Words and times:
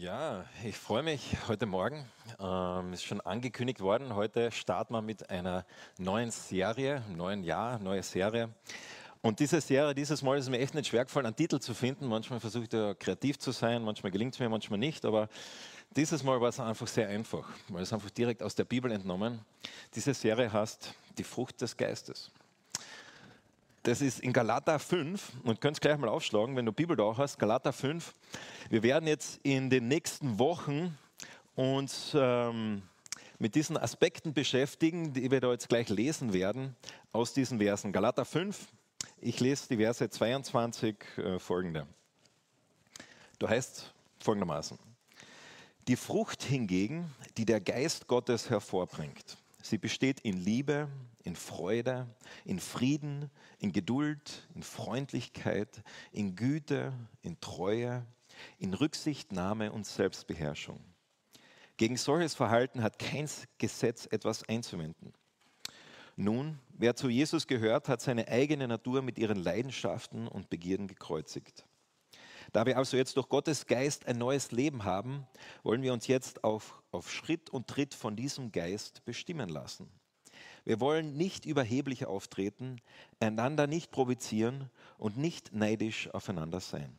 Ja, 0.00 0.46
ich 0.64 0.78
freue 0.78 1.02
mich 1.02 1.36
heute 1.46 1.66
Morgen. 1.66 2.06
Ähm, 2.38 2.94
ist 2.94 3.04
schon 3.04 3.20
angekündigt 3.20 3.82
worden. 3.82 4.14
Heute 4.14 4.50
starten 4.50 4.94
wir 4.94 5.02
mit 5.02 5.28
einer 5.28 5.66
neuen 5.98 6.30
Serie, 6.30 7.02
neuen 7.14 7.44
Jahr, 7.44 7.78
neue 7.78 8.02
Serie. 8.02 8.48
Und 9.20 9.40
diese 9.40 9.60
Serie, 9.60 9.94
dieses 9.94 10.22
Mal 10.22 10.38
ist 10.38 10.48
mir 10.48 10.58
echt 10.58 10.74
nicht 10.74 10.86
schwer 10.86 11.04
gefallen, 11.04 11.26
einen 11.26 11.36
Titel 11.36 11.58
zu 11.58 11.74
finden. 11.74 12.06
Manchmal 12.06 12.40
versuche 12.40 12.62
ich 12.62 12.70
da 12.70 12.94
kreativ 12.94 13.38
zu 13.38 13.52
sein, 13.52 13.84
manchmal 13.84 14.10
gelingt 14.10 14.32
es 14.32 14.40
mir, 14.40 14.48
manchmal 14.48 14.78
nicht. 14.78 15.04
Aber 15.04 15.28
dieses 15.94 16.22
Mal 16.22 16.40
war 16.40 16.48
es 16.48 16.58
einfach 16.58 16.88
sehr 16.88 17.06
einfach, 17.06 17.46
weil 17.68 17.82
es 17.82 17.92
einfach 17.92 18.08
direkt 18.08 18.42
aus 18.42 18.54
der 18.54 18.64
Bibel 18.64 18.90
entnommen. 18.90 19.40
Diese 19.94 20.14
Serie 20.14 20.50
heißt 20.50 20.94
Die 21.18 21.24
Frucht 21.24 21.60
des 21.60 21.76
Geistes. 21.76 22.30
Das 23.82 24.02
ist 24.02 24.20
in 24.20 24.34
Galater 24.34 24.78
5 24.78 25.32
und 25.42 25.62
könnt 25.62 25.76
es 25.76 25.80
gleich 25.80 25.96
mal 25.96 26.10
aufschlagen, 26.10 26.54
wenn 26.54 26.66
du 26.66 26.72
Bibel 26.72 26.96
da 26.96 27.16
hast. 27.16 27.38
Galater 27.38 27.72
5. 27.72 28.14
Wir 28.68 28.82
werden 28.82 29.06
jetzt 29.06 29.40
in 29.42 29.70
den 29.70 29.88
nächsten 29.88 30.38
Wochen 30.38 30.98
uns 31.54 32.12
ähm, 32.14 32.82
mit 33.38 33.54
diesen 33.54 33.78
Aspekten 33.78 34.34
beschäftigen, 34.34 35.14
die 35.14 35.30
wir 35.30 35.40
da 35.40 35.50
jetzt 35.52 35.70
gleich 35.70 35.88
lesen 35.88 36.34
werden 36.34 36.76
aus 37.12 37.32
diesen 37.32 37.58
Versen. 37.58 37.90
Galater 37.90 38.26
5, 38.26 38.68
ich 39.18 39.40
lese 39.40 39.68
die 39.68 39.78
Verse 39.78 40.10
22 40.10 40.96
äh, 41.16 41.38
folgende. 41.38 41.86
Du 43.38 43.48
heißt 43.48 43.94
folgendermaßen. 44.18 44.78
Die 45.88 45.96
Frucht 45.96 46.42
hingegen, 46.42 47.14
die 47.38 47.46
der 47.46 47.62
Geist 47.62 48.08
Gottes 48.08 48.50
hervorbringt, 48.50 49.38
sie 49.70 49.78
besteht 49.78 50.20
in 50.20 50.36
Liebe, 50.36 50.88
in 51.22 51.36
Freude, 51.36 52.06
in 52.44 52.58
Frieden, 52.58 53.30
in 53.58 53.72
Geduld, 53.72 54.48
in 54.54 54.62
Freundlichkeit, 54.62 55.82
in 56.12 56.34
Güte, 56.34 56.92
in 57.22 57.40
Treue, 57.40 58.04
in 58.58 58.74
Rücksichtnahme 58.74 59.72
und 59.72 59.86
Selbstbeherrschung. 59.86 60.80
Gegen 61.76 61.96
solches 61.96 62.34
Verhalten 62.34 62.82
hat 62.82 62.98
kein 62.98 63.28
Gesetz 63.58 64.06
etwas 64.10 64.46
einzuwenden. 64.48 65.14
Nun, 66.16 66.58
wer 66.76 66.94
zu 66.96 67.08
Jesus 67.08 67.46
gehört, 67.46 67.88
hat 67.88 68.02
seine 68.02 68.28
eigene 68.28 68.68
Natur 68.68 69.00
mit 69.00 69.18
ihren 69.18 69.42
Leidenschaften 69.42 70.28
und 70.28 70.50
Begierden 70.50 70.88
gekreuzigt. 70.88 71.64
Da 72.52 72.66
wir 72.66 72.76
also 72.76 72.96
jetzt 72.96 73.16
durch 73.16 73.28
Gottes 73.28 73.66
Geist 73.66 74.06
ein 74.06 74.18
neues 74.18 74.50
Leben 74.50 74.84
haben, 74.84 75.26
wollen 75.62 75.82
wir 75.82 75.92
uns 75.92 76.06
jetzt 76.06 76.42
auf, 76.42 76.82
auf 76.90 77.10
Schritt 77.10 77.50
und 77.50 77.68
Tritt 77.68 77.94
von 77.94 78.16
diesem 78.16 78.50
Geist 78.50 79.04
bestimmen 79.04 79.48
lassen. 79.48 79.88
Wir 80.64 80.80
wollen 80.80 81.16
nicht 81.16 81.46
überheblich 81.46 82.06
auftreten, 82.06 82.80
einander 83.18 83.66
nicht 83.66 83.90
provozieren 83.90 84.70
und 84.98 85.16
nicht 85.16 85.52
neidisch 85.52 86.08
aufeinander 86.12 86.60
sein. 86.60 86.96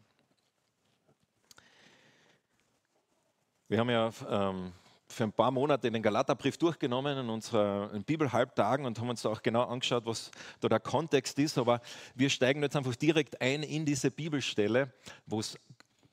Wir 3.68 3.80
haben 3.80 3.90
ja 3.90 4.12
ähm, 4.30 4.74
für 5.12 5.24
ein 5.26 5.32
paar 5.32 5.52
Monate 5.52 5.92
den 5.92 6.02
Galaterbrief 6.02 6.58
durchgenommen 6.58 7.18
in 7.18 7.30
unseren 7.30 8.04
Bibelhalbtagen 8.04 8.86
und 8.86 9.00
haben 9.00 9.10
uns 9.10 9.22
da 9.22 9.30
auch 9.30 9.42
genau 9.42 9.64
angeschaut, 9.64 10.06
was 10.06 10.32
da 10.60 10.70
der 10.70 10.80
Kontext 10.80 11.38
ist. 11.40 11.58
Aber 11.58 11.82
wir 12.16 12.30
steigen 12.30 12.62
jetzt 12.64 12.76
einfach 12.76 12.96
direkt 12.96 13.42
ein 13.42 13.64
in 13.64 13.86
diese 13.86 14.12
Bibelstelle, 14.12 14.94
wo 15.26 15.40
es 15.40 15.58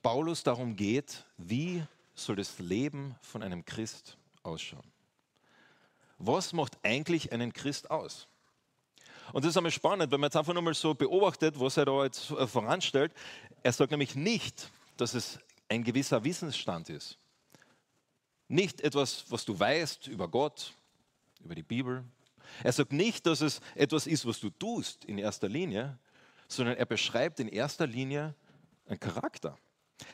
Paulus 0.01 0.43
darum 0.43 0.75
geht, 0.75 1.25
wie 1.37 1.83
soll 2.13 2.35
das 2.35 2.59
Leben 2.59 3.15
von 3.21 3.43
einem 3.43 3.65
Christ 3.65 4.17
ausschauen 4.43 4.89
was 6.19 6.53
macht 6.53 6.77
eigentlich 6.83 7.31
einen 7.31 7.51
Christ 7.53 7.89
aus? 7.89 8.27
Und 9.31 9.45
das 9.45 9.51
ist 9.51 9.57
einmal 9.57 9.71
spannend, 9.71 10.11
wenn 10.11 10.19
man 10.19 10.27
jetzt 10.27 10.35
einfach 10.35 10.53
nur 10.53 10.61
mal 10.61 10.73
so 10.73 10.93
beobachtet, 10.93 11.59
was 11.59 11.77
er 11.77 11.85
da 11.85 12.03
jetzt 12.03 12.25
voranstellt. 12.25 13.13
Er 13.63 13.71
sagt 13.71 13.91
nämlich 13.91 14.15
nicht, 14.15 14.69
dass 14.97 15.13
es 15.13 15.39
ein 15.69 15.83
gewisser 15.83 16.23
Wissensstand 16.23 16.89
ist. 16.89 17.17
Nicht 18.49 18.81
etwas, 18.81 19.25
was 19.29 19.45
du 19.45 19.57
weißt 19.57 20.07
über 20.07 20.27
Gott, 20.27 20.73
über 21.39 21.55
die 21.55 21.63
Bibel. 21.63 22.03
Er 22.63 22.73
sagt 22.73 22.91
nicht, 22.91 23.25
dass 23.25 23.41
es 23.41 23.61
etwas 23.75 24.07
ist, 24.07 24.25
was 24.25 24.39
du 24.39 24.49
tust 24.49 25.05
in 25.05 25.19
erster 25.19 25.47
Linie, 25.47 25.97
sondern 26.47 26.75
er 26.75 26.87
beschreibt 26.87 27.39
in 27.39 27.47
erster 27.47 27.85
Linie 27.85 28.35
einen 28.87 28.99
Charakter. 28.99 29.57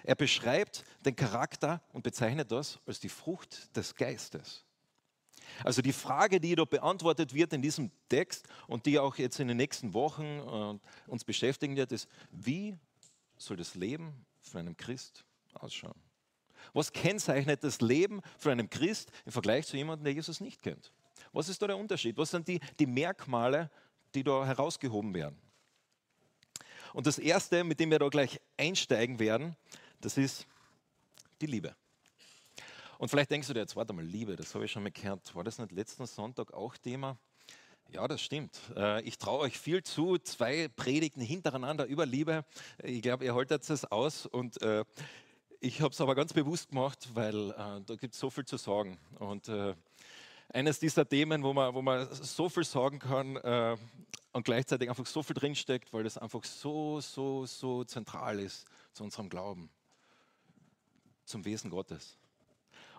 Er 0.03 0.15
beschreibt 0.15 0.83
den 0.99 1.15
Charakter 1.15 1.81
und 1.93 2.03
bezeichnet 2.03 2.51
das 2.51 2.79
als 2.85 2.99
die 2.99 3.09
Frucht 3.09 3.75
des 3.75 3.95
Geistes. 3.95 4.65
Also 5.63 5.81
die 5.81 5.93
Frage, 5.93 6.41
die 6.41 6.55
da 6.55 6.65
beantwortet 6.65 7.33
wird 7.33 7.53
in 7.53 7.61
diesem 7.61 7.89
Text 8.09 8.47
und 8.67 8.85
die 8.85 8.99
auch 8.99 9.15
jetzt 9.15 9.39
in 9.39 9.47
den 9.47 9.57
nächsten 9.57 9.93
Wochen 9.93 10.23
äh, 10.23 11.09
uns 11.09 11.23
beschäftigen 11.23 11.77
wird, 11.77 11.91
ist, 11.91 12.09
wie 12.31 12.77
soll 13.37 13.55
das 13.55 13.75
Leben 13.75 14.25
von 14.41 14.59
einem 14.59 14.75
Christ 14.75 15.23
ausschauen? 15.53 16.04
Was 16.73 16.91
kennzeichnet 16.91 17.63
das 17.63 17.81
Leben 17.81 18.21
von 18.37 18.51
einem 18.51 18.69
Christ 18.69 19.11
im 19.25 19.31
Vergleich 19.31 19.67
zu 19.67 19.77
jemandem, 19.77 20.05
der 20.05 20.13
Jesus 20.13 20.39
nicht 20.41 20.61
kennt? 20.61 20.91
Was 21.33 21.49
ist 21.49 21.61
da 21.61 21.67
der 21.67 21.77
Unterschied? 21.77 22.17
Was 22.17 22.31
sind 22.31 22.47
die, 22.47 22.59
die 22.79 22.85
Merkmale, 22.85 23.69
die 24.13 24.23
da 24.23 24.45
herausgehoben 24.45 25.13
werden? 25.13 25.37
Und 26.93 27.07
das 27.07 27.19
Erste, 27.19 27.63
mit 27.63 27.79
dem 27.79 27.91
wir 27.91 27.99
da 27.99 28.07
gleich 28.07 28.39
einsteigen 28.57 29.19
werden, 29.19 29.55
das 29.99 30.17
ist 30.17 30.47
die 31.41 31.47
Liebe. 31.47 31.75
Und 32.97 33.09
vielleicht 33.09 33.31
denkst 33.31 33.47
du 33.47 33.53
dir 33.53 33.59
jetzt, 33.59 33.75
warte 33.75 33.91
mal, 33.91 34.05
Liebe, 34.05 34.35
das 34.35 34.55
habe 34.55 34.65
ich 34.65 34.71
schon 34.71 34.83
mal 34.83 34.91
gehört. 34.91 35.35
War 35.35 35.43
das 35.43 35.59
nicht 35.59 35.71
letzten 35.71 36.05
Sonntag 36.05 36.53
auch 36.53 36.77
Thema? 36.77 37.17
Ja, 37.91 38.07
das 38.07 38.21
stimmt. 38.21 38.57
Äh, 38.75 39.01
ich 39.03 39.17
traue 39.17 39.41
euch 39.41 39.59
viel 39.59 39.83
zu. 39.83 40.17
Zwei 40.17 40.69
Predigten 40.69 41.21
hintereinander 41.21 41.85
über 41.85 42.05
Liebe. 42.05 42.45
Ich 42.81 43.01
glaube, 43.01 43.25
ihr 43.25 43.35
haltet 43.35 43.69
es 43.69 43.85
aus. 43.85 44.25
Und 44.25 44.61
äh, 44.61 44.85
ich 45.65 45.81
habe 45.81 45.91
es 45.91 45.99
aber 45.99 46.13
ganz 46.13 46.31
bewusst 46.31 46.69
gemacht, 46.69 47.09
weil 47.15 47.49
äh, 47.49 47.81
da 47.83 47.95
gibt 47.99 48.13
es 48.13 48.19
so 48.19 48.29
viel 48.29 48.45
zu 48.45 48.57
sagen. 48.57 48.99
Und 49.17 49.49
eines 50.49 50.79
dieser 50.79 51.09
Themen, 51.09 51.41
wo 51.41 51.53
man, 51.53 51.73
wo 51.73 51.81
man 51.81 52.07
so 52.13 52.49
viel 52.49 52.63
sagen 52.63 52.99
kann 52.99 53.35
und 54.31 54.45
gleichzeitig 54.45 54.89
einfach 54.89 55.07
so 55.07 55.23
viel 55.23 55.33
drinsteckt, 55.33 55.91
weil 55.91 56.03
das 56.03 56.19
einfach 56.19 56.43
so, 56.43 57.01
so, 57.01 57.47
so 57.47 57.83
zentral 57.83 58.39
ist 58.39 58.65
zu 58.93 59.03
unserem 59.03 59.27
Glauben, 59.27 59.69
zum 61.25 61.43
Wesen 61.45 61.71
Gottes. 61.71 62.15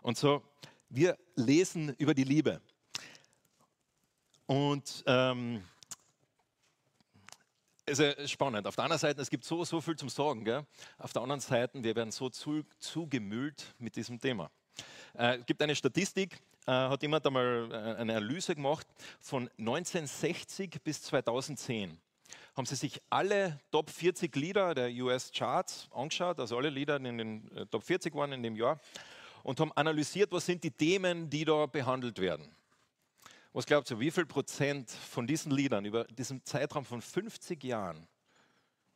Und 0.03 0.19
so, 0.19 0.43
wir 0.88 1.16
lesen 1.37 1.94
über 1.98 2.15
die 2.15 2.25
Liebe. 2.25 2.60
Und 4.47 5.04
ähm, 5.06 5.62
ist 7.87 8.31
spannend. 8.31 8.67
Auf 8.67 8.77
der 8.77 8.85
einen 8.85 8.99
Seite, 8.99 9.23
es 9.23 9.31
gibt 9.31 9.45
so, 9.45 9.65
so 9.65 9.81
viel 9.81 9.97
zum 9.97 10.09
Sorgen. 10.09 10.45
Gell? 10.45 10.67
Auf 10.99 11.13
der 11.13 11.23
anderen 11.23 11.41
Seite, 11.41 11.83
wir 11.83 11.95
werden 11.95 12.11
so 12.11 12.29
zu, 12.29 12.65
zugemüllt 12.79 13.75
mit 13.79 13.97
diesem 13.97 14.21
Thema. 14.21 14.51
Äh, 15.15 15.39
es 15.39 15.47
gibt 15.47 15.63
eine 15.63 15.75
Statistik, 15.75 16.41
äh, 16.67 16.73
hat 16.73 17.01
jemand 17.03 17.27
einmal 17.27 17.69
äh, 17.71 17.75
eine 17.75 18.17
Analyse 18.17 18.55
gemacht, 18.55 18.87
von 19.21 19.49
1960 19.59 20.83
bis 20.83 21.03
2010 21.03 21.99
haben 22.57 22.65
sie 22.65 22.75
sich 22.75 23.03
alle 23.11 23.61
Top 23.71 23.91
40 23.91 24.35
Lieder 24.35 24.75
der 24.75 24.91
US 25.05 25.31
Charts 25.31 25.89
angeschaut, 25.93 26.41
also 26.41 26.57
alle 26.57 26.71
Lieder 26.71 26.97
in 26.97 27.19
den 27.19 27.53
äh, 27.55 27.67
Top 27.67 27.83
40 27.83 28.15
waren 28.15 28.33
in 28.33 28.43
dem 28.43 28.57
Jahr 28.57 28.81
und 29.43 29.61
haben 29.61 29.73
analysiert, 29.75 30.33
was 30.33 30.47
sind 30.47 30.65
die 30.65 30.71
Themen, 30.71 31.29
die 31.29 31.45
da 31.45 31.67
behandelt 31.67 32.19
werden. 32.19 32.56
Was 33.56 33.65
glaubt 33.65 33.91
ihr, 33.91 33.99
wie 33.99 34.11
viel 34.11 34.27
Prozent 34.27 34.91
von 34.91 35.27
diesen 35.27 35.50
Liedern 35.50 35.87
über 35.87 36.05
diesen 36.05 36.44
Zeitraum 36.44 36.84
von 36.84 37.00
50 37.00 37.65
Jahren 37.65 38.06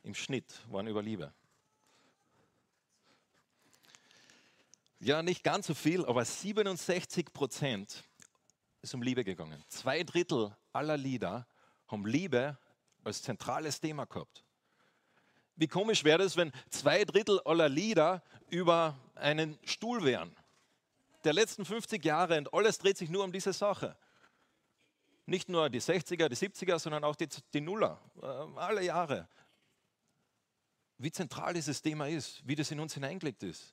im 0.03 0.15
Schnitt 0.15 0.53
waren 0.69 0.87
über 0.87 1.03
Liebe? 1.03 1.33
Ja, 4.99 5.23
nicht 5.23 5.43
ganz 5.43 5.67
so 5.67 5.73
viel, 5.73 6.05
aber 6.05 6.27
67 6.27 7.33
Prozent 7.33 8.05
ist 8.83 8.93
um 8.93 9.01
Liebe 9.01 9.25
gegangen. 9.25 9.65
Zwei 9.69 10.03
Drittel 10.03 10.55
aller 10.75 10.99
Lieder 10.99 11.47
haben 11.89 12.05
Liebe 12.05 12.59
als 13.03 13.23
zentrales 13.23 13.81
Thema 13.81 14.05
gehabt. 14.05 14.45
Wie 15.57 15.69
komisch 15.69 16.05
wäre 16.05 16.23
es, 16.23 16.37
wenn 16.37 16.53
zwei 16.69 17.07
Drittel 17.07 17.41
aller 17.47 17.71
Lieder 17.71 18.23
über 18.51 18.95
einen 19.15 19.59
Stuhl 19.65 20.05
wären? 20.05 20.37
der 21.25 21.33
letzten 21.33 21.65
50 21.65 22.05
Jahre 22.05 22.39
und 22.39 22.53
alles 22.55 22.79
dreht 22.79 22.97
sich 22.97 23.11
nur 23.11 23.25
um 23.25 23.33
diese 23.33 23.53
Sache. 23.53 23.97
Nicht 25.31 25.49
nur 25.49 25.71
die 25.71 25.81
60er, 25.81 26.29
die 26.29 26.35
70er, 26.35 26.81
sondern 26.81 27.05
auch 27.05 27.15
die, 27.15 27.29
die 27.55 27.61
Nuller, 27.61 28.01
äh, 28.21 28.27
alle 28.27 28.83
Jahre. 28.83 29.29
Wie 30.99 31.13
zentral 31.13 31.55
dieses 31.55 31.81
Thema 31.81 32.09
ist, 32.09 32.43
wie 32.45 32.57
das 32.57 32.73
in 32.73 32.81
uns 32.81 32.95
hineingelegt 32.95 33.45
ist. 33.45 33.73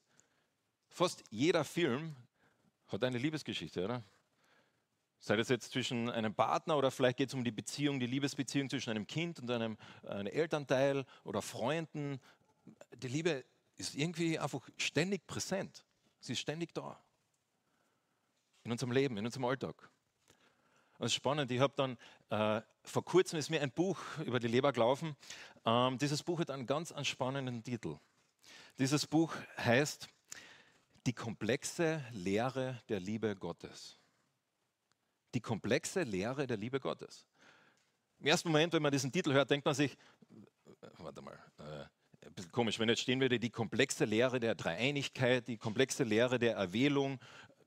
Fast 0.88 1.24
jeder 1.32 1.64
Film 1.64 2.16
hat 2.90 3.04
eine 3.04 3.18
Liebesgeschichte, 3.18 3.84
oder? 3.84 4.04
Sei 5.18 5.36
das 5.36 5.50
jetzt 5.50 5.72
zwischen 5.72 6.12
einem 6.12 6.36
Partner 6.36 6.78
oder 6.78 6.92
vielleicht 6.92 7.18
geht 7.18 7.30
es 7.30 7.34
um 7.34 7.44
die 7.44 7.50
Beziehung, 7.50 8.00
die 8.00 8.06
Liebesbeziehung 8.06 8.70
zwischen 8.70 8.92
einem 8.92 9.08
Kind 9.08 9.40
und 9.40 9.50
einem, 9.50 9.80
einem 10.04 10.28
Elternteil 10.28 11.06
oder 11.24 11.42
Freunden. 11.42 12.22
Die 12.98 13.08
Liebe 13.08 13.44
ist 13.78 13.96
irgendwie 13.96 14.38
einfach 14.38 14.62
ständig 14.78 15.26
präsent. 15.26 15.84
Sie 16.20 16.34
ist 16.34 16.40
ständig 16.40 16.76
da 16.76 17.04
in 18.64 18.72
unserem 18.72 18.92
Leben, 18.92 19.18
in 19.18 19.26
unserem 19.26 19.46
Alltag. 19.46 19.90
Und 20.98 21.12
spannend, 21.12 21.52
ich 21.52 21.60
habe 21.60 21.74
dann, 21.76 21.98
äh, 22.30 22.62
vor 22.84 23.06
kurzem 23.06 23.38
ist 23.38 23.50
mir 23.50 23.62
ein 23.62 23.72
Buch 23.72 24.00
über 24.26 24.40
die 24.40 24.48
Leber 24.48 24.74
gelaufen. 24.74 25.16
Ähm, 25.66 25.98
dieses 25.98 26.24
Buch 26.24 26.40
hat 26.40 26.50
einen 26.50 26.66
ganz 26.66 26.94
spannenden 27.06 27.64
Titel. 27.64 27.98
Dieses 28.80 29.06
Buch 29.06 29.34
heißt 29.58 30.08
die 31.06 31.14
komplexe 31.14 32.04
Lehre 32.12 32.82
der 32.90 33.00
Liebe 33.00 33.36
Gottes. 33.36 34.00
Die 35.34 35.42
komplexe 35.42 36.04
Lehre 36.04 36.48
der 36.48 36.58
Liebe 36.58 36.80
Gottes. 36.80 37.28
Im 38.20 38.26
ersten 38.26 38.50
Moment, 38.50 38.74
wenn 38.74 38.82
man 38.82 38.92
diesen 38.92 39.12
Titel 39.12 39.34
hört, 39.34 39.52
denkt 39.52 39.66
man 39.66 39.76
sich, 39.76 39.94
äh, 40.32 40.88
warte 40.98 41.22
mal, 41.22 41.38
äh, 41.60 42.26
ein 42.26 42.34
bisschen 42.34 42.52
komisch, 42.52 42.80
wenn 42.80 42.90
jetzt 42.90 43.02
stehen 43.02 43.22
würde, 43.22 43.40
die 43.40 43.52
komplexe 43.52 44.06
Lehre 44.06 44.40
der 44.40 44.56
Dreieinigkeit, 44.56 45.48
die 45.48 45.58
komplexe 45.58 46.04
Lehre 46.04 46.40
der 46.40 46.56
Erwählung, 46.56 47.20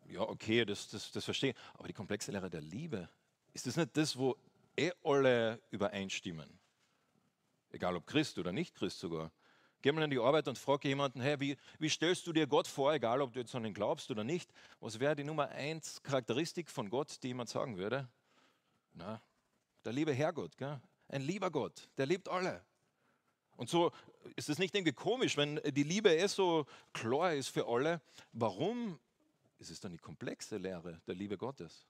ja, 0.07 0.23
okay, 0.23 0.65
das, 0.65 0.89
das, 0.89 1.13
das 1.13 1.25
verstehe 1.25 1.51
ich, 1.51 1.57
aber 1.75 1.87
die 1.87 1.95
komplexe 1.95 2.33
Lehre 2.33 2.51
der 2.51 2.61
Liebe, 2.61 3.09
ist 3.53 3.67
das 3.67 3.77
nicht 3.77 3.97
das, 3.97 4.17
wo 4.17 4.37
eh 4.77 4.93
alle 5.05 5.61
übereinstimmen? 5.71 6.49
Egal 7.71 7.97
ob 7.97 8.07
Christ 8.07 8.39
oder 8.39 8.53
nicht 8.53 8.75
Christ 8.75 8.99
sogar. 8.99 9.31
Geh 9.83 9.93
mal 9.93 10.03
in 10.03 10.11
die 10.11 10.19
Arbeit 10.19 10.47
und 10.49 10.59
frage 10.59 10.89
jemanden, 10.89 11.21
hey, 11.21 11.41
wie, 11.41 11.57
wie 11.79 11.89
stellst 11.89 12.27
du 12.27 12.33
dir 12.33 12.47
Gott 12.47 12.67
vor, 12.67 12.93
egal 12.93 13.23
ob 13.23 13.33
du 13.33 13.41
jetzt 13.41 13.55
an 13.55 13.65
ihn 13.65 13.73
glaubst 13.73 14.11
oder 14.11 14.25
nicht? 14.25 14.51
Was 14.81 15.01
wäre 15.01 15.17
die 15.17 15.25
Nummer 15.25 15.49
eins 15.49 16.03
Charakteristik 16.03 16.69
von 16.69 16.91
Gott, 16.91 17.23
die 17.23 17.29
jemand 17.29 17.49
sagen 17.49 17.79
würde? 17.79 18.09
Na, 18.93 19.23
der 19.85 19.93
liebe 19.93 20.13
Herrgott, 20.13 20.57
gell? 20.59 20.81
ein 21.09 21.23
lieber 21.23 21.51
Gott, 21.51 21.89
der 21.97 22.07
liebt 22.07 22.29
alle. 22.29 22.63
Und 23.57 23.69
so 23.69 23.93
ist 24.37 24.49
es 24.49 24.59
nicht 24.59 24.75
irgendwie 24.75 24.93
komisch, 24.93 25.37
wenn 25.37 25.61
die 25.65 25.83
Liebe 25.83 26.15
eh 26.15 26.27
so 26.27 26.67
klar 26.93 27.35
ist 27.35 27.49
für 27.49 27.67
alle. 27.67 28.01
Warum 28.33 28.99
ist 29.59 29.71
es 29.71 29.81
dann 29.81 29.93
die 29.93 29.99
komplexe 29.99 30.57
Lehre 30.57 31.01
der 31.07 31.15
Liebe 31.15 31.37
Gottes? 31.37 31.87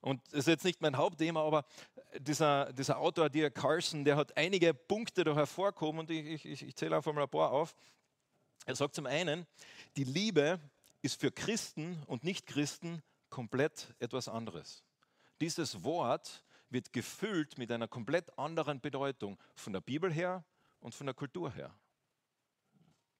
Und 0.00 0.22
das 0.30 0.40
ist 0.40 0.48
jetzt 0.48 0.64
nicht 0.64 0.80
mein 0.80 0.96
Hauptthema, 0.96 1.42
aber 1.42 1.64
dieser, 2.18 2.72
dieser 2.72 2.98
Autor, 2.98 3.28
Dirk 3.28 3.54
Carlson, 3.54 4.04
der 4.04 4.16
hat 4.16 4.36
einige 4.36 4.72
Punkte 4.72 5.24
da 5.24 5.34
hervorgehoben 5.34 6.00
und 6.00 6.10
ich, 6.10 6.44
ich, 6.44 6.62
ich 6.62 6.76
zähle 6.76 7.00
mal 7.00 7.22
ein 7.22 7.28
paar 7.28 7.50
auf. 7.50 7.74
Er 8.66 8.76
sagt 8.76 8.94
zum 8.94 9.06
einen, 9.06 9.46
die 9.96 10.04
Liebe 10.04 10.60
ist 11.02 11.20
für 11.20 11.30
Christen 11.30 12.02
und 12.06 12.24
Nichtchristen 12.24 13.02
komplett 13.30 13.94
etwas 13.98 14.28
anderes. 14.28 14.82
Dieses 15.40 15.82
Wort 15.84 16.44
wird 16.70 16.92
gefüllt 16.92 17.58
mit 17.58 17.70
einer 17.72 17.88
komplett 17.88 18.36
anderen 18.38 18.80
Bedeutung 18.80 19.38
von 19.54 19.72
der 19.72 19.80
Bibel 19.80 20.12
her 20.12 20.44
und 20.80 20.94
von 20.94 21.06
der 21.06 21.14
Kultur 21.14 21.52
her. 21.52 21.74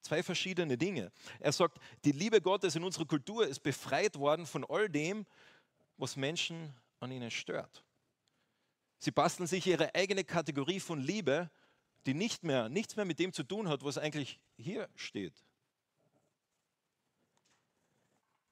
Zwei 0.02 0.22
verschiedene 0.22 0.78
Dinge. 0.78 1.10
Er 1.40 1.52
sagt, 1.52 1.78
die 2.04 2.12
Liebe 2.12 2.40
Gottes 2.40 2.76
in 2.76 2.84
unserer 2.84 3.04
Kultur 3.04 3.46
ist 3.46 3.60
befreit 3.60 4.16
worden 4.16 4.46
von 4.46 4.64
all 4.64 4.88
dem, 4.88 5.26
was 5.98 6.16
Menschen 6.16 6.74
an 7.00 7.10
ihnen 7.10 7.30
stört. 7.30 7.84
Sie 8.98 9.10
basteln 9.10 9.46
sich 9.46 9.66
ihre 9.66 9.94
eigene 9.94 10.24
Kategorie 10.24 10.80
von 10.80 11.00
Liebe, 11.00 11.50
die 12.06 12.14
nicht 12.14 12.42
mehr, 12.42 12.68
nichts 12.68 12.96
mehr 12.96 13.04
mit 13.04 13.18
dem 13.18 13.32
zu 13.32 13.42
tun 13.42 13.68
hat, 13.68 13.84
was 13.84 13.98
eigentlich 13.98 14.40
hier 14.56 14.88
steht. 14.94 15.34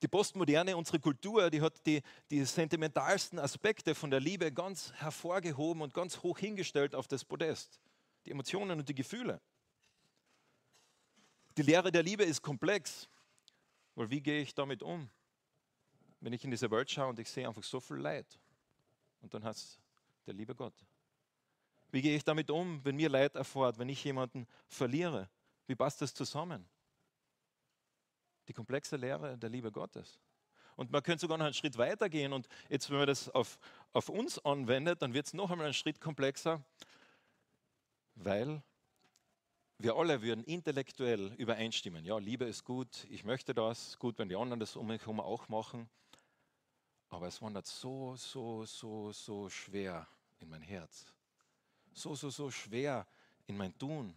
Die 0.03 0.09
Postmoderne, 0.09 0.77
unsere 0.77 1.01
Kultur, 1.01 1.51
die 1.51 1.63
hat 1.63 1.85
die, 1.87 2.03
die 2.31 2.45
sentimentalsten 2.45 3.39
Aspekte 3.39 3.95
von 3.95 4.11
der 4.11 4.21
Liebe 4.21 4.53
ganz 4.53 4.93
hervorgehoben 4.93 5.83
und 5.83 5.95
ganz 5.95 6.23
hoch 6.23 6.39
hingestellt 6.39 6.95
auf 6.95 7.09
das 7.09 7.25
Podest. 7.25 7.81
Die 8.27 8.31
Emotionen 8.31 8.79
und 8.79 8.89
die 8.89 8.95
Gefühle. 8.95 9.41
Die 11.57 11.63
Lehre 11.63 11.91
der 11.91 12.03
Liebe 12.03 12.25
ist 12.25 12.43
komplex, 12.43 13.09
weil 13.95 14.11
wie 14.11 14.21
gehe 14.21 14.43
ich 14.43 14.55
damit 14.55 14.83
um? 14.83 15.09
Wenn 16.27 16.33
ich 16.33 16.43
in 16.43 16.51
diese 16.51 16.69
Welt 16.73 16.91
schaue 16.91 17.11
und 17.11 17.21
ich 17.21 17.31
sehe 17.31 17.47
einfach 17.47 17.63
so 17.63 17.79
viel 17.79 17.99
Leid. 17.99 18.27
Und 19.21 19.33
dann 19.33 19.45
heißt 19.45 19.63
es, 19.63 19.79
der 20.27 20.35
liebe 20.35 20.57
Gott. 20.57 20.75
Wie 21.93 22.03
gehe 22.03 22.17
ich 22.17 22.25
damit 22.25 22.51
um, 22.51 22.85
wenn 22.85 22.97
mir 22.97 23.09
Leid 23.09 23.37
erfährt, 23.37 23.79
wenn 23.79 23.89
ich 23.89 24.03
jemanden 24.03 24.45
verliere? 24.67 25.31
Wie 25.69 25.77
passt 25.77 26.03
das 26.03 26.13
zusammen? 26.13 26.69
Die 28.49 28.53
komplexe 28.53 28.97
Lehre 28.97 29.39
der 29.39 29.51
Liebe 29.51 29.71
Gottes. 29.71 30.19
Und 30.75 30.91
man 30.91 31.01
könnte 31.01 31.21
sogar 31.21 31.39
noch 31.39 31.45
einen 31.45 31.55
Schritt 31.55 31.79
weiter 31.79 32.09
gehen. 32.09 32.33
Und 32.33 32.49
jetzt, 32.69 32.91
wenn 32.91 32.99
man 32.99 33.07
das 33.07 33.29
auf, 33.29 33.57
auf 33.93 34.09
uns 34.09 34.45
anwendet, 34.45 35.03
dann 35.03 35.15
wird 35.15 35.27
es 35.27 35.33
noch 35.33 35.53
einmal 35.53 35.67
einen 35.67 35.75
Schritt 35.75 36.01
komplexer, 36.01 36.61
weil 38.17 38.65
wir 39.79 39.95
alle 39.95 40.23
würden 40.23 40.43
intellektuell 40.43 41.35
übereinstimmen. 41.35 42.05
Ja, 42.05 42.19
Liebe 42.19 42.47
ist 42.47 42.65
gut, 42.65 43.07
ich 43.11 43.23
möchte 43.23 43.55
das, 43.55 43.97
gut, 44.01 44.19
wenn 44.19 44.29
die 44.29 44.35
anderen 44.35 44.59
das 44.59 44.75
um 44.75 44.89
mich 44.89 45.03
herum 45.03 45.21
auch 45.21 45.49
machen. 45.49 45.89
Aber 47.09 47.29
es 47.29 47.41
wandert 47.41 47.67
so, 47.67 48.17
so, 48.17 48.65
so, 48.65 49.13
so 49.13 49.49
schwer 49.49 50.07
in 50.41 50.49
mein 50.49 50.63
Herz. 50.63 51.07
So, 51.93 52.15
so, 52.15 52.31
so 52.31 52.51
schwer 52.51 53.07
in 53.47 53.57
mein 53.57 53.77
Tun. 53.79 54.15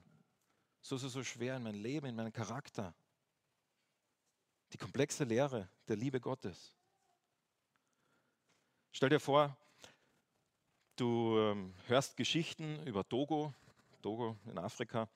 So, 0.81 0.97
so, 0.97 1.07
so 1.07 1.23
schwer 1.23 1.57
in 1.57 1.63
mein 1.63 1.75
Leben, 1.75 2.07
in 2.07 2.15
meinen 2.15 2.33
Charakter. 2.33 2.93
Die 4.73 4.77
komplexe 4.77 5.23
Lehre 5.23 5.69
der 5.87 5.95
Liebe 5.95 6.19
Gottes. 6.19 6.73
Stell 8.91 9.09
dir 9.09 9.19
vor, 9.19 9.55
du 10.95 11.37
ähm, 11.37 11.73
hörst 11.87 12.17
Geschichten 12.17 12.85
über 12.85 13.07
Togo, 13.07 13.53
Togo 14.01 14.35
in 14.45 14.57
Afrika, 14.57 15.07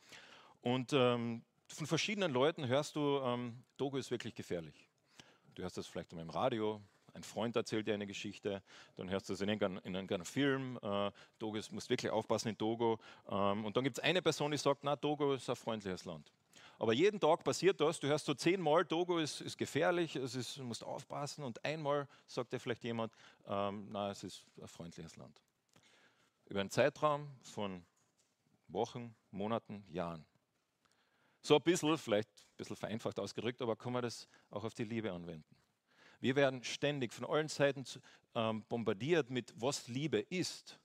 und 0.62 0.94
ähm, 0.94 1.44
von 1.68 1.88
verschiedenen 1.88 2.31
Leuten 2.31 2.68
hörst 2.68 2.96
du, 2.96 3.19
ähm, 3.19 3.64
Togo 3.78 3.98
ist 3.98 4.12
wirklich 4.12 4.36
gefährlich. 4.36 4.88
Du 5.56 5.64
hörst 5.64 5.78
das 5.78 5.88
vielleicht 5.88 6.14
im 6.14 6.30
Radio, 6.30 6.81
ein 7.13 7.24
Freund 7.24 7.56
erzählt 7.56 7.88
dir 7.88 7.94
eine 7.94 8.07
Geschichte, 8.07 8.62
dann 8.95 9.10
hörst 9.10 9.30
du 9.30 9.33
es 9.33 9.42
in 9.42 9.50
irgendeinem, 9.50 10.10
in 10.10 10.25
Film, 10.25 10.80
äh, 10.81 11.12
Togo 11.39 11.57
ist, 11.57 11.71
musst 11.71 11.89
wirklich 11.89 12.12
aufpassen 12.12 12.50
in 12.50 12.57
Togo. 12.57 13.00
Ähm, 13.30 13.65
und 13.65 13.77
dann 13.77 13.83
gibt 13.83 13.98
es 13.98 14.04
eine 14.04 14.21
Person, 14.21 14.51
die 14.51 14.57
sagt, 14.57 14.83
na, 14.83 14.95
Togo 14.95 15.33
ist 15.33 15.50
ein 15.50 15.56
freundliches 15.56 16.06
Land. 16.06 16.31
Aber 16.80 16.94
jeden 16.94 17.19
Tag 17.19 17.44
passiert 17.44 17.80
das, 17.80 18.00
du 18.00 18.07
hörst 18.07 18.25
so 18.25 18.33
zehnmal, 18.33 18.86
Togo 18.86 19.19
ist, 19.19 19.42
ist 19.42 19.57
gefährlich, 19.57 20.15
es 20.15 20.36
ist, 20.36 20.57
du 20.57 20.63
musst 20.63 20.83
aufpassen 20.83 21.44
und 21.44 21.63
einmal 21.63 22.07
sagt 22.25 22.51
dir 22.51 22.60
vielleicht 22.60 22.83
jemand, 22.83 23.13
ähm, 23.48 23.88
na, 23.92 24.09
es 24.09 24.24
ist 24.24 24.44
ein 24.59 24.68
freundliches 24.68 25.16
Land. 25.16 25.39
Über 26.45 26.59
einen 26.62 26.69
Zeitraum 26.69 27.30
von 27.42 27.86
Wochen, 28.68 29.16
Monaten, 29.31 29.86
Jahren. 29.89 30.25
So 31.42 31.56
ein 31.56 31.62
bisschen, 31.62 31.98
vielleicht 31.98 32.30
ein 32.30 32.57
bisschen 32.57 32.75
vereinfacht 32.75 33.19
ausgedrückt, 33.19 33.62
aber 33.62 33.75
kann 33.75 33.94
man 33.94 34.02
das 34.02 34.28
auch 34.49 34.64
auf 34.64 34.73
die 34.73 34.85
Liebe 34.85 35.11
anwenden. 35.11 35.63
Wir 36.23 36.37
werden 36.37 36.63
ständig 36.63 37.11
von 37.11 37.25
allen 37.25 37.49
Seiten 37.49 37.83
ähm, 38.33 38.63
bombardiert 38.69 39.30
mit, 39.30 39.53
was 39.57 39.89
Liebe 39.89 40.19
ist. 40.19 40.80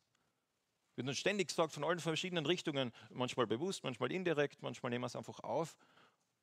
Wird 0.96 1.06
uns 1.06 1.16
ständig 1.16 1.46
gesagt 1.46 1.72
von 1.72 1.84
allen 1.84 2.00
verschiedenen 2.00 2.44
Richtungen, 2.44 2.90
manchmal 3.10 3.46
bewusst, 3.46 3.84
manchmal 3.84 4.10
indirekt, 4.10 4.62
manchmal 4.62 4.90
nehmen 4.90 5.02
wir 5.02 5.06
es 5.06 5.14
einfach 5.14 5.38
auf. 5.38 5.78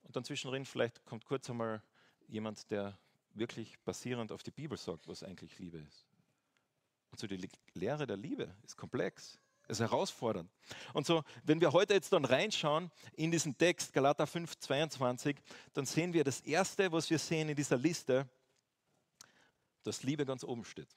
Und 0.04 0.16
dann 0.16 0.24
zwischendrin 0.24 0.64
vielleicht 0.64 1.04
kommt 1.04 1.26
kurz 1.26 1.50
einmal 1.50 1.84
jemand, 2.30 2.72
der 2.72 2.98
wirklich 3.34 3.78
basierend 3.80 4.32
auf 4.32 4.44
die 4.44 4.52
Bibel 4.52 4.78
sagt, 4.78 5.10
was 5.10 5.24
eigentlich 5.24 5.60
Liebe 5.60 5.80
ist. 5.80 6.08
Und 7.12 7.20
so 7.20 7.28
die 7.28 7.50
Lehre 7.74 8.08
der 8.08 8.16
Liebe 8.16 8.56
ist 8.64 8.78
komplex, 8.78 9.38
ist 9.68 9.82
herausfordernd. 9.82 10.50
Und 10.94 11.06
so, 11.06 11.22
wenn 11.44 11.60
wir 11.60 11.74
heute 11.74 11.96
jetzt 11.96 12.14
dann 12.14 12.24
reinschauen 12.24 12.90
in 13.18 13.30
diesen 13.30 13.58
Text, 13.58 13.92
Galater 13.92 14.26
5, 14.26 14.58
22, 14.58 15.36
dann 15.74 15.86
sehen 15.86 16.14
wir 16.14 16.24
das 16.24 16.40
Erste, 16.40 16.90
was 16.94 17.10
wir 17.10 17.20
sehen 17.20 17.50
in 17.50 17.58
dieser 17.58 17.76
Liste, 17.76 18.30
dass 19.88 20.04
Liebe 20.04 20.26
ganz 20.26 20.44
oben 20.44 20.66
steht. 20.66 20.90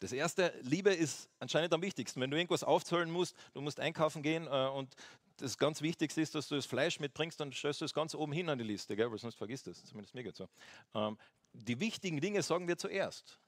Das 0.00 0.12
erste, 0.12 0.52
Liebe 0.62 0.92
ist 0.92 1.28
anscheinend 1.38 1.72
am 1.72 1.82
wichtigsten. 1.82 2.20
Wenn 2.20 2.30
du 2.30 2.36
irgendwas 2.36 2.64
aufzahlen 2.64 3.10
musst, 3.10 3.36
du 3.54 3.60
musst 3.60 3.80
einkaufen 3.80 4.22
gehen 4.22 4.46
äh, 4.46 4.68
und 4.68 4.94
das 5.38 5.56
ganz 5.56 5.82
Wichtigste 5.82 6.20
ist, 6.20 6.34
dass 6.34 6.48
du 6.48 6.56
das 6.56 6.66
Fleisch 6.66 7.00
mitbringst, 7.00 7.40
dann 7.40 7.52
stellst 7.52 7.80
du 7.80 7.84
es 7.84 7.94
ganz 7.94 8.14
oben 8.14 8.32
hin 8.32 8.48
an 8.48 8.58
die 8.58 8.64
Liste, 8.64 8.96
gell? 8.96 9.10
weil 9.10 9.18
sonst 9.18 9.36
vergisst 9.36 9.66
es. 9.66 9.84
Zumindest 9.84 10.14
mir 10.14 10.22
geht 10.22 10.36
so. 10.36 10.48
Ähm, 10.94 11.16
die 11.52 11.78
wichtigen 11.80 12.20
Dinge 12.20 12.42
sagen 12.42 12.68
wir 12.68 12.76
zuerst. 12.76 13.38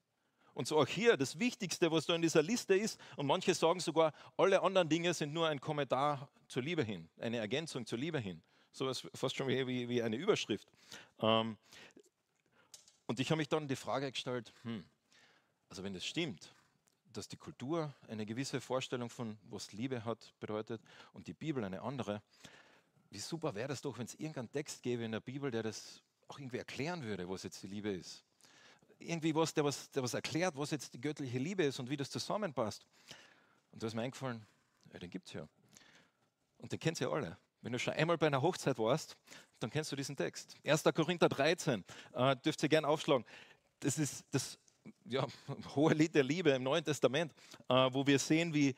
Und 0.55 0.67
so 0.67 0.79
auch 0.79 0.87
hier, 0.87 1.19
das 1.19 1.39
Wichtigste, 1.39 1.91
was 1.91 2.07
da 2.07 2.15
in 2.15 2.23
dieser 2.23 2.43
Liste 2.43 2.75
ist, 2.75 2.99
und 3.17 3.27
manche 3.27 3.53
sagen 3.55 3.81
sogar, 3.81 4.15
alle 4.39 4.63
anderen 4.63 4.89
Dinge 4.89 5.13
sind 5.13 5.35
nur 5.35 5.49
ein 5.49 5.61
Kommentar 5.61 6.31
zur 6.49 6.63
Liebe 6.63 6.83
hin, 6.83 7.09
eine 7.21 7.37
Ergänzung 7.37 7.85
zur 7.85 7.99
Liebe 7.99 8.19
hin. 8.19 8.43
So 8.73 8.87
was 8.87 9.07
fast 9.15 9.37
schon 9.37 9.49
wie, 9.49 9.89
wie 9.89 10.03
eine 10.03 10.17
Überschrift. 10.17 10.67
Ähm, 11.21 11.59
und 13.07 13.21
ich 13.21 13.31
habe 13.31 13.39
mich 13.39 13.49
dann 13.49 13.69
die 13.69 13.77
Frage 13.77 14.11
gestellt, 14.11 14.53
hm, 14.63 14.85
also 15.69 15.83
wenn 15.83 15.95
das 15.95 16.05
stimmt, 16.05 16.55
dass 17.13 17.29
die 17.29 17.37
Kultur 17.37 17.95
eine 18.09 18.27
gewisse 18.27 18.61
Vorstellung 18.61 19.09
von, 19.11 19.39
was 19.45 19.73
Liebe 19.73 20.05
hat, 20.05 20.35
bedeutet 20.41 20.83
und 21.13 21.27
die 21.27 21.33
Bibel 21.33 21.65
eine 21.65 21.83
andere, 21.83 22.23
wie 23.11 23.19
super 23.19 23.55
wäre 23.55 23.69
das 23.69 23.81
doch, 23.81 23.99
wenn 23.99 24.07
es 24.07 24.15
irgendeinen 24.15 24.51
Text 24.51 24.83
gäbe 24.83 25.05
in 25.05 25.13
der 25.13 25.21
Bibel, 25.21 25.51
der 25.51 25.63
das 25.63 26.03
auch 26.29 26.39
irgendwie 26.39 26.59
erklären 26.59 27.03
würde, 27.03 27.29
was 27.29 27.45
jetzt 27.45 27.63
die 27.63 27.69
Liebe 27.69 27.91
ist. 27.91 28.25
Irgendwie 28.99 29.35
was, 29.35 29.55
der 29.55 29.65
was, 29.65 29.91
der 29.91 30.03
was 30.03 30.15
erklärt, 30.15 30.57
was 30.57 30.71
jetzt 30.71 30.95
die 30.95 31.01
göttliche 31.01 31.39
Liebe 31.39 31.65
ist 31.65 31.79
und 31.79 31.89
wie 31.89 31.97
das 31.97 32.11
zusammenpasst. 32.11 32.85
Und 33.73 33.83
da 33.83 33.87
ist 33.87 33.95
mir 33.95 34.03
eingefallen, 34.03 34.45
ja, 34.93 34.99
den 34.99 35.11
gibt 35.11 35.29
es 35.29 35.35
ja. 35.35 35.49
Und 36.59 36.73
den 36.73 36.81
kennt 36.81 37.01
ihr 37.01 37.09
ja 37.09 37.13
alle. 37.13 37.39
Wenn 37.63 37.73
du 37.73 37.79
schon 37.79 37.95
einmal 37.95 38.19
bei 38.19 38.27
einer 38.27 38.43
Hochzeit 38.43 38.79
warst, 38.79 39.17
dann 39.59 39.71
kennst 39.71 39.91
du 39.91 39.97
diesen 39.97 40.17
Text. 40.17 40.57
1. 40.65 40.85
Korinther 40.95 41.29
13, 41.29 41.85
äh, 42.13 42.37
dürft 42.37 42.63
ihr 42.63 42.69
gerne 42.69 42.87
aufschlagen. 42.87 43.25
Das 43.81 43.99
ist 43.99 44.25
das 44.31 44.59
ja, 45.05 45.27
hohe 45.75 45.95
Lied 45.95 46.15
der 46.15 46.25
Liebe 46.25 46.51
im 46.51 46.63
Neuen 46.63 46.85
Testament, 46.85 47.33
äh, 47.69 47.75
wo 47.93 48.07
wir 48.07 48.19
sehen, 48.19 48.53
wie 48.55 48.75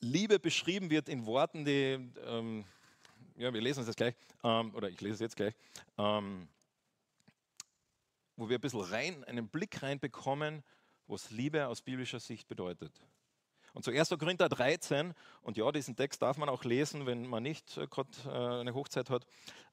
Liebe 0.00 0.38
beschrieben 0.38 0.90
wird 0.90 1.08
in 1.08 1.26
Worten, 1.26 1.64
die, 1.64 1.98
ähm, 2.24 2.64
ja, 3.36 3.52
wir 3.52 3.60
lesen 3.60 3.80
es 3.80 3.88
jetzt 3.88 3.96
gleich, 3.96 4.14
ähm, 4.42 4.74
oder 4.74 4.88
ich 4.88 5.00
lese 5.00 5.14
es 5.14 5.20
jetzt 5.20 5.36
gleich. 5.36 5.54
Ähm, 5.98 6.48
wo 8.36 8.48
wir 8.48 8.58
ein 8.58 8.60
bisschen 8.60 8.80
rein, 8.80 9.22
einen 9.24 9.48
Blick 9.48 9.82
reinbekommen, 9.82 10.62
was 11.06 11.30
Liebe 11.30 11.66
aus 11.66 11.82
biblischer 11.82 12.20
Sicht 12.20 12.48
bedeutet. 12.48 12.92
Und 13.72 13.84
zu 13.84 13.90
1. 13.90 14.10
Korinther 14.18 14.48
13, 14.48 15.14
und 15.42 15.56
ja, 15.56 15.70
diesen 15.70 15.96
Text 15.96 16.22
darf 16.22 16.36
man 16.36 16.48
auch 16.48 16.64
lesen, 16.64 17.06
wenn 17.06 17.26
man 17.26 17.42
nicht 17.42 17.76
äh, 17.76 17.86
gerade 17.86 18.10
äh, 18.26 18.60
eine 18.60 18.74
Hochzeit 18.74 19.10
hat. 19.10 19.26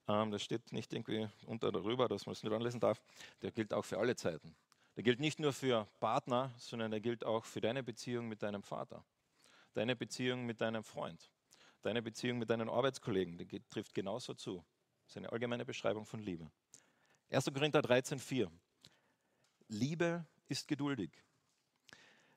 Ähm, 0.07 0.31
das 0.31 0.43
steht 0.43 0.71
nicht 0.71 0.93
irgendwie 0.93 1.27
unter 1.45 1.71
darüber, 1.71 2.07
dass 2.07 2.25
man 2.25 2.33
es 2.33 2.43
nicht 2.43 2.53
anlesen 2.53 2.79
darf. 2.79 3.01
Der 3.41 3.51
gilt 3.51 3.73
auch 3.73 3.85
für 3.85 3.97
alle 3.97 4.15
Zeiten. 4.15 4.55
Der 4.95 5.03
gilt 5.03 5.19
nicht 5.19 5.39
nur 5.39 5.53
für 5.53 5.87
Partner, 5.99 6.53
sondern 6.57 6.91
der 6.91 7.01
gilt 7.01 7.23
auch 7.23 7.45
für 7.45 7.61
deine 7.61 7.83
Beziehung 7.83 8.27
mit 8.27 8.41
deinem 8.41 8.63
Vater, 8.63 9.03
deine 9.73 9.95
Beziehung 9.95 10.45
mit 10.45 10.59
deinem 10.59 10.83
Freund, 10.83 11.31
deine 11.83 12.01
Beziehung 12.01 12.39
mit 12.39 12.49
deinen 12.49 12.69
Arbeitskollegen. 12.69 13.37
Die 13.37 13.61
trifft 13.69 13.93
genauso 13.93 14.33
zu. 14.33 14.63
Das 15.03 15.11
ist 15.11 15.17
eine 15.17 15.31
allgemeine 15.31 15.65
Beschreibung 15.65 16.05
von 16.05 16.19
Liebe. 16.19 16.49
1. 17.29 17.45
Korinther 17.53 17.81
13, 17.81 18.19
4. 18.19 18.51
Liebe 19.67 20.25
ist 20.47 20.67
geduldig. 20.67 21.11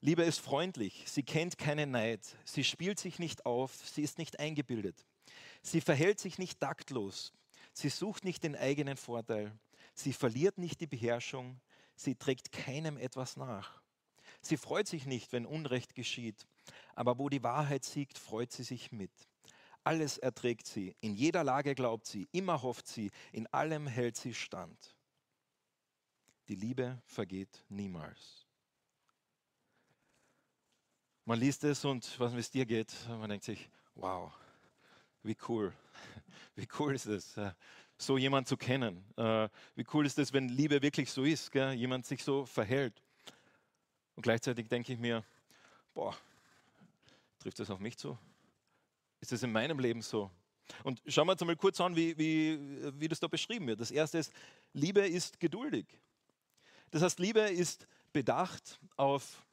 Liebe 0.02 0.22
ist 0.22 0.38
freundlich, 0.38 1.04
sie 1.06 1.22
kennt 1.22 1.58
keinen 1.58 1.90
Neid, 1.90 2.24
sie 2.44 2.64
spielt 2.64 2.98
sich 2.98 3.18
nicht 3.18 3.44
auf, 3.44 3.86
sie 3.86 4.02
ist 4.02 4.16
nicht 4.16 4.40
eingebildet. 4.40 5.04
Sie 5.62 5.82
verhält 5.82 6.18
sich 6.18 6.38
nicht 6.38 6.58
taktlos, 6.58 7.34
sie 7.74 7.90
sucht 7.90 8.24
nicht 8.24 8.42
den 8.42 8.56
eigenen 8.56 8.96
Vorteil, 8.96 9.52
sie 9.92 10.14
verliert 10.14 10.56
nicht 10.56 10.80
die 10.80 10.86
Beherrschung, 10.86 11.60
sie 11.96 12.14
trägt 12.14 12.50
keinem 12.50 12.96
etwas 12.96 13.36
nach. 13.36 13.82
Sie 14.40 14.56
freut 14.56 14.88
sich 14.88 15.04
nicht, 15.04 15.32
wenn 15.32 15.44
Unrecht 15.44 15.94
geschieht, 15.94 16.46
aber 16.94 17.18
wo 17.18 17.28
die 17.28 17.42
Wahrheit 17.42 17.84
siegt, 17.84 18.16
freut 18.16 18.52
sie 18.52 18.64
sich 18.64 18.92
mit. 18.92 19.12
Alles 19.84 20.16
erträgt 20.16 20.66
sie, 20.66 20.96
in 21.00 21.14
jeder 21.14 21.44
Lage 21.44 21.74
glaubt 21.74 22.06
sie, 22.06 22.26
immer 22.32 22.62
hofft 22.62 22.86
sie, 22.86 23.10
in 23.32 23.46
allem 23.48 23.86
hält 23.86 24.16
sie 24.16 24.32
stand. 24.32 24.96
Die 26.48 26.54
Liebe 26.54 27.02
vergeht 27.04 27.64
niemals. 27.68 28.39
Man 31.30 31.38
liest 31.38 31.62
es 31.62 31.84
und 31.84 32.18
was 32.18 32.34
es 32.34 32.50
dir 32.50 32.66
geht, 32.66 32.92
man 33.08 33.30
denkt 33.30 33.44
sich, 33.44 33.70
wow, 33.94 34.32
wie 35.22 35.36
cool, 35.48 35.72
wie 36.56 36.66
cool 36.76 36.92
ist 36.92 37.06
es, 37.06 37.36
äh, 37.36 37.52
so 37.96 38.18
jemand 38.18 38.48
zu 38.48 38.56
kennen. 38.56 39.04
Äh, 39.16 39.48
wie 39.76 39.86
cool 39.94 40.04
ist 40.06 40.18
es, 40.18 40.32
wenn 40.32 40.48
Liebe 40.48 40.82
wirklich 40.82 41.08
so 41.08 41.22
ist, 41.22 41.54
jemand 41.54 42.04
sich 42.04 42.24
so 42.24 42.46
verhält. 42.46 43.00
Und 44.16 44.24
gleichzeitig 44.24 44.66
denke 44.66 44.92
ich 44.92 44.98
mir, 44.98 45.22
boah, 45.94 46.16
trifft 47.38 47.60
das 47.60 47.70
auf 47.70 47.78
mich 47.78 47.96
zu? 47.96 48.18
Ist 49.20 49.30
das 49.30 49.44
in 49.44 49.52
meinem 49.52 49.78
Leben 49.78 50.02
so? 50.02 50.32
Und 50.82 51.00
schauen 51.06 51.28
wir 51.28 51.32
uns 51.34 51.44
mal 51.44 51.54
kurz 51.54 51.80
an, 51.80 51.94
wie, 51.94 52.18
wie, 52.18 52.58
wie 52.98 53.06
das 53.06 53.20
da 53.20 53.28
beschrieben 53.28 53.68
wird. 53.68 53.78
Das 53.78 53.92
erste 53.92 54.18
ist, 54.18 54.32
Liebe 54.72 55.06
ist 55.06 55.38
geduldig. 55.38 55.86
Das 56.90 57.02
heißt, 57.02 57.20
Liebe 57.20 57.42
ist 57.42 57.86
bedacht 58.12 58.80
auf 58.96 59.44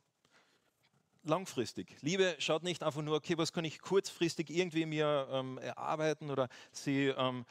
langfristig. 1.28 1.96
Liebe 2.02 2.36
schaut 2.40 2.64
nicht 2.64 2.84
einfach 2.84 3.02
nur, 3.02 3.16
okay, 3.16 3.38
was 3.38 3.54
kann 3.54 3.66
ich 3.66 3.80
kurzfristig 3.80 4.50
irgendwie 4.50 4.86
mir 4.86 5.28
ähm, 5.32 5.58
erarbeiten 5.58 6.30
oder 6.30 6.50
sie 6.72 7.08
ähm, 7.08 7.46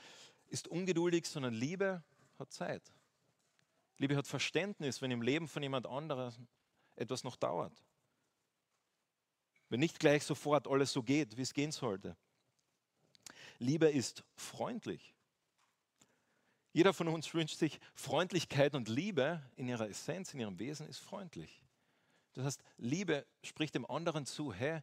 ist 0.48 0.68
ungeduldig, 0.68 1.26
sondern 1.26 1.54
Liebe 1.54 2.02
hat 2.38 2.52
Zeit. 2.52 2.82
Liebe 3.98 4.16
hat 4.16 4.26
Verständnis, 4.26 5.00
wenn 5.02 5.10
im 5.10 5.22
Leben 5.22 5.48
von 5.48 5.62
jemand 5.62 5.86
anderem 5.86 6.32
etwas 6.96 7.24
noch 7.24 7.36
dauert. 7.36 7.82
Wenn 9.68 9.80
nicht 9.80 9.98
gleich 9.98 10.24
sofort 10.24 10.68
alles 10.68 10.92
so 10.92 11.02
geht, 11.02 11.36
wie 11.36 11.42
es 11.42 11.54
gehen 11.54 11.72
sollte. 11.72 12.16
Liebe 13.58 13.88
ist 13.88 14.22
freundlich. 14.36 15.14
Jeder 16.72 16.92
von 16.92 17.08
uns 17.08 17.32
wünscht 17.32 17.56
sich 17.56 17.80
Freundlichkeit 17.94 18.74
und 18.74 18.88
Liebe 18.88 19.42
in 19.56 19.66
ihrer 19.66 19.88
Essenz, 19.88 20.34
in 20.34 20.40
ihrem 20.40 20.58
Wesen 20.58 20.86
ist 20.88 20.98
freundlich. 20.98 21.65
Das 22.36 22.44
heißt, 22.44 22.62
Liebe 22.76 23.26
spricht 23.42 23.74
dem 23.74 23.86
anderen 23.86 24.26
zu, 24.26 24.52
hey, 24.52 24.82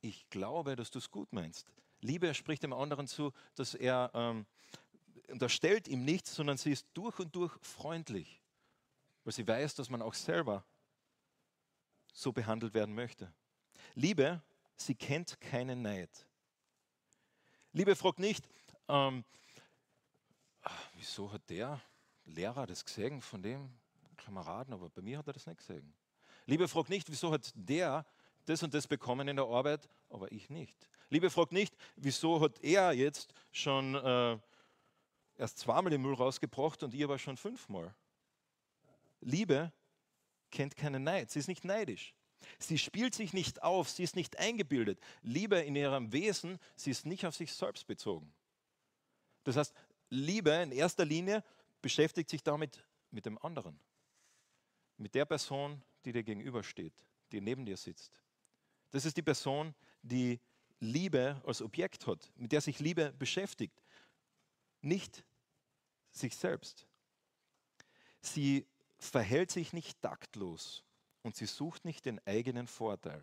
ich 0.00 0.28
glaube, 0.30 0.74
dass 0.74 0.90
du 0.90 0.98
es 0.98 1.10
gut 1.10 1.32
meinst. 1.34 1.66
Liebe 2.00 2.32
spricht 2.34 2.62
dem 2.62 2.72
anderen 2.72 3.06
zu, 3.06 3.32
dass 3.54 3.74
er 3.74 4.10
ähm, 4.14 4.46
unterstellt 5.28 5.86
ihm 5.86 6.04
nichts, 6.04 6.34
sondern 6.34 6.56
sie 6.56 6.72
ist 6.72 6.86
durch 6.94 7.18
und 7.18 7.36
durch 7.36 7.52
freundlich, 7.60 8.40
weil 9.22 9.34
sie 9.34 9.46
weiß, 9.46 9.74
dass 9.74 9.90
man 9.90 10.00
auch 10.00 10.14
selber 10.14 10.64
so 12.14 12.32
behandelt 12.32 12.72
werden 12.72 12.94
möchte. 12.94 13.30
Liebe, 13.94 14.42
sie 14.76 14.94
kennt 14.94 15.38
keinen 15.42 15.82
Neid. 15.82 16.26
Liebe 17.72 17.96
fragt 17.96 18.18
nicht, 18.18 18.48
ähm, 18.88 19.24
wieso 20.94 21.30
hat 21.30 21.50
der 21.50 21.82
Lehrer 22.24 22.66
das 22.66 22.82
gesehen 22.82 23.20
von 23.20 23.42
dem 23.42 23.70
Kameraden, 24.16 24.72
aber 24.72 24.88
bei 24.88 25.02
mir 25.02 25.18
hat 25.18 25.26
er 25.26 25.34
das 25.34 25.46
nicht 25.46 25.58
gesehen. 25.58 25.94
Liebe 26.46 26.68
fragt 26.68 26.90
nicht, 26.90 27.10
wieso 27.10 27.32
hat 27.32 27.52
der 27.54 28.06
das 28.44 28.62
und 28.62 28.74
das 28.74 28.86
bekommen 28.86 29.28
in 29.28 29.36
der 29.36 29.46
Arbeit, 29.46 29.88
aber 30.10 30.30
ich 30.32 30.50
nicht. 30.50 30.88
Liebe 31.08 31.30
fragt 31.30 31.52
nicht, 31.52 31.74
wieso 31.96 32.40
hat 32.40 32.62
er 32.62 32.92
jetzt 32.92 33.32
schon 33.52 33.94
äh, 33.94 34.38
erst 35.36 35.58
zweimal 35.58 35.90
den 35.90 36.02
Müll 36.02 36.14
rausgebracht 36.14 36.82
und 36.82 36.94
ich 36.94 37.04
aber 37.04 37.18
schon 37.18 37.36
fünfmal. 37.36 37.94
Liebe 39.20 39.72
kennt 40.50 40.76
keinen 40.76 41.04
Neid, 41.04 41.30
sie 41.30 41.38
ist 41.38 41.48
nicht 41.48 41.64
neidisch. 41.64 42.14
Sie 42.58 42.76
spielt 42.76 43.14
sich 43.14 43.32
nicht 43.32 43.62
auf, 43.62 43.88
sie 43.88 44.02
ist 44.02 44.16
nicht 44.16 44.38
eingebildet. 44.38 45.00
Liebe 45.22 45.56
in 45.60 45.76
ihrem 45.76 46.12
Wesen, 46.12 46.58
sie 46.76 46.90
ist 46.90 47.06
nicht 47.06 47.24
auf 47.24 47.34
sich 47.34 47.52
selbst 47.52 47.86
bezogen. 47.86 48.32
Das 49.44 49.56
heißt, 49.56 49.74
Liebe 50.10 50.50
in 50.50 50.72
erster 50.72 51.04
Linie 51.04 51.42
beschäftigt 51.80 52.28
sich 52.28 52.42
damit 52.42 52.84
mit 53.10 53.24
dem 53.24 53.38
anderen, 53.38 53.78
mit 54.98 55.14
der 55.14 55.24
Person, 55.24 55.82
die 56.04 56.12
dir 56.12 56.22
gegenübersteht, 56.22 56.94
die 57.32 57.40
neben 57.40 57.64
dir 57.64 57.76
sitzt. 57.76 58.12
Das 58.90 59.04
ist 59.04 59.16
die 59.16 59.22
Person, 59.22 59.74
die 60.02 60.40
Liebe 60.80 61.40
als 61.46 61.62
Objekt 61.62 62.06
hat, 62.06 62.30
mit 62.36 62.52
der 62.52 62.60
sich 62.60 62.78
Liebe 62.78 63.12
beschäftigt, 63.18 63.82
nicht 64.80 65.24
sich 66.10 66.36
selbst. 66.36 66.86
Sie 68.20 68.66
verhält 68.98 69.50
sich 69.50 69.72
nicht 69.72 70.00
taktlos 70.00 70.84
und 71.22 71.36
sie 71.36 71.46
sucht 71.46 71.84
nicht 71.84 72.04
den 72.04 72.24
eigenen 72.26 72.66
Vorteil. 72.66 73.22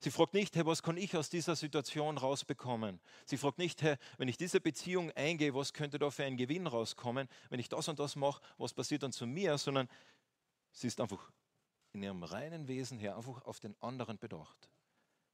Sie 0.00 0.10
fragt 0.10 0.34
nicht, 0.34 0.54
hey, 0.54 0.66
was 0.66 0.82
kann 0.82 0.98
ich 0.98 1.16
aus 1.16 1.30
dieser 1.30 1.56
Situation 1.56 2.18
rausbekommen? 2.18 3.00
Sie 3.24 3.38
fragt 3.38 3.56
nicht, 3.56 3.80
hey, 3.80 3.96
wenn 4.18 4.28
ich 4.28 4.36
diese 4.36 4.60
Beziehung 4.60 5.10
eingehe, 5.12 5.54
was 5.54 5.72
könnte 5.72 5.98
da 5.98 6.10
für 6.10 6.24
ein 6.24 6.36
Gewinn 6.36 6.66
rauskommen? 6.66 7.26
Wenn 7.48 7.58
ich 7.58 7.70
das 7.70 7.88
und 7.88 7.98
das 7.98 8.14
mache, 8.14 8.42
was 8.58 8.74
passiert 8.74 9.02
dann 9.02 9.12
zu 9.12 9.26
mir? 9.26 9.56
Sondern 9.56 9.88
Sie 10.74 10.88
ist 10.88 11.00
einfach 11.00 11.32
in 11.92 12.02
ihrem 12.02 12.24
reinen 12.24 12.66
Wesen 12.66 12.98
her 12.98 13.16
einfach 13.16 13.42
auf 13.42 13.60
den 13.60 13.80
anderen 13.80 14.18
bedacht. 14.18 14.68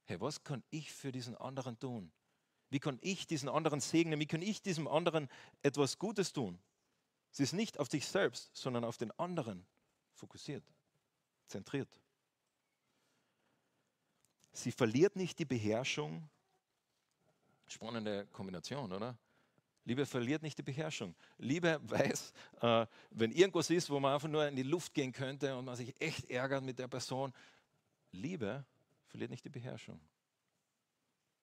Hey, 0.05 0.21
was 0.21 0.43
kann 0.43 0.63
ich 0.69 0.93
für 0.93 1.11
diesen 1.11 1.35
anderen 1.35 1.79
tun? 1.79 2.11
Wie 2.69 2.79
kann 2.79 2.99
ich 3.01 3.27
diesen 3.27 3.49
anderen 3.49 3.81
segnen? 3.81 4.19
Wie 4.19 4.27
kann 4.27 4.43
ich 4.43 4.61
diesem 4.61 4.87
anderen 4.87 5.27
etwas 5.63 5.97
Gutes 5.97 6.31
tun? 6.31 6.61
Sie 7.31 7.43
ist 7.43 7.53
nicht 7.53 7.79
auf 7.79 7.89
sich 7.89 8.07
selbst, 8.07 8.55
sondern 8.55 8.83
auf 8.83 8.97
den 8.97 9.11
anderen 9.19 9.65
fokussiert, 10.13 10.63
zentriert. 11.47 11.89
Sie 14.53 14.71
verliert 14.71 15.15
nicht 15.15 15.39
die 15.39 15.45
Beherrschung. 15.45 16.29
Spannende 17.67 18.27
Kombination, 18.27 18.91
oder? 18.91 19.17
Liebe 19.83 20.05
verliert 20.05 20.43
nicht 20.43 20.57
die 20.57 20.63
Beherrschung. 20.63 21.15
Liebe 21.37 21.79
weiß, 21.89 22.33
äh, 22.61 22.85
wenn 23.11 23.31
irgendwas 23.31 23.69
ist, 23.69 23.89
wo 23.89 23.99
man 23.99 24.13
einfach 24.13 24.27
nur 24.27 24.47
in 24.47 24.55
die 24.55 24.63
Luft 24.63 24.93
gehen 24.93 25.11
könnte 25.11 25.55
und 25.57 25.65
man 25.65 25.75
sich 25.75 25.99
echt 25.99 26.29
ärgert 26.29 26.63
mit 26.63 26.79
der 26.79 26.87
Person, 26.87 27.33
Liebe 28.11 28.65
verliert 29.07 29.31
nicht 29.31 29.43
die 29.45 29.49
Beherrschung. 29.49 29.99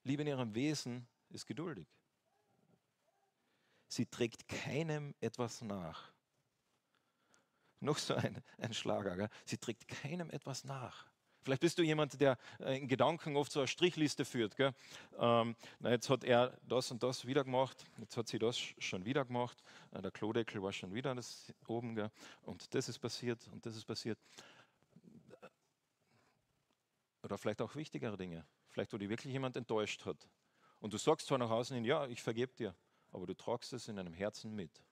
Liebe 0.04 0.22
in 0.22 0.28
ihrem 0.28 0.54
Wesen 0.54 1.06
ist 1.30 1.46
geduldig. 1.46 1.86
Sie 3.88 4.06
trägt 4.06 4.48
keinem 4.48 5.14
etwas 5.20 5.62
nach. 5.62 6.12
Noch 7.80 7.98
so 7.98 8.14
ein, 8.14 8.42
ein 8.58 8.74
Schlager. 8.74 9.16
Gell? 9.16 9.28
Sie 9.44 9.56
trägt 9.56 9.88
keinem 9.88 10.30
etwas 10.30 10.64
nach. 10.64 11.06
Vielleicht 11.48 11.62
bist 11.62 11.78
du 11.78 11.82
jemand, 11.82 12.20
der 12.20 12.36
äh, 12.60 12.76
in 12.76 12.88
Gedanken 12.88 13.34
oft 13.34 13.50
so 13.50 13.60
eine 13.60 13.68
Strichliste 13.68 14.26
führt. 14.26 14.54
Ähm, 14.60 15.56
na, 15.78 15.90
jetzt 15.90 16.10
hat 16.10 16.22
er 16.22 16.58
das 16.68 16.90
und 16.90 17.02
das 17.02 17.24
wieder 17.24 17.42
gemacht, 17.42 17.86
jetzt 17.96 18.18
hat 18.18 18.28
sie 18.28 18.38
das 18.38 18.58
schon 18.58 19.06
wieder 19.06 19.24
gemacht, 19.24 19.56
äh, 19.92 20.02
der 20.02 20.10
Klodeckel 20.10 20.62
war 20.62 20.74
schon 20.74 20.92
wieder 20.92 21.14
das 21.14 21.50
oben 21.66 21.94
gell? 21.94 22.10
und 22.42 22.74
das 22.74 22.90
ist 22.90 22.98
passiert 22.98 23.48
und 23.50 23.64
das 23.64 23.76
ist 23.76 23.86
passiert. 23.86 24.18
Oder 27.22 27.38
vielleicht 27.38 27.62
auch 27.62 27.74
wichtigere 27.76 28.18
Dinge, 28.18 28.44
vielleicht 28.68 28.92
wo 28.92 28.98
dich 28.98 29.08
wirklich 29.08 29.32
jemand 29.32 29.56
enttäuscht 29.56 30.04
hat. 30.04 30.28
Und 30.80 30.92
du 30.92 30.98
sagst 30.98 31.28
zwar 31.28 31.38
nach 31.38 31.48
außen 31.48 31.74
hin, 31.74 31.86
ja, 31.86 32.06
ich 32.08 32.22
vergebe 32.22 32.52
dir, 32.52 32.74
aber 33.10 33.26
du 33.26 33.32
tragst 33.32 33.72
es 33.72 33.88
in 33.88 33.96
deinem 33.96 34.12
Herzen 34.12 34.54
mit. 34.54 34.82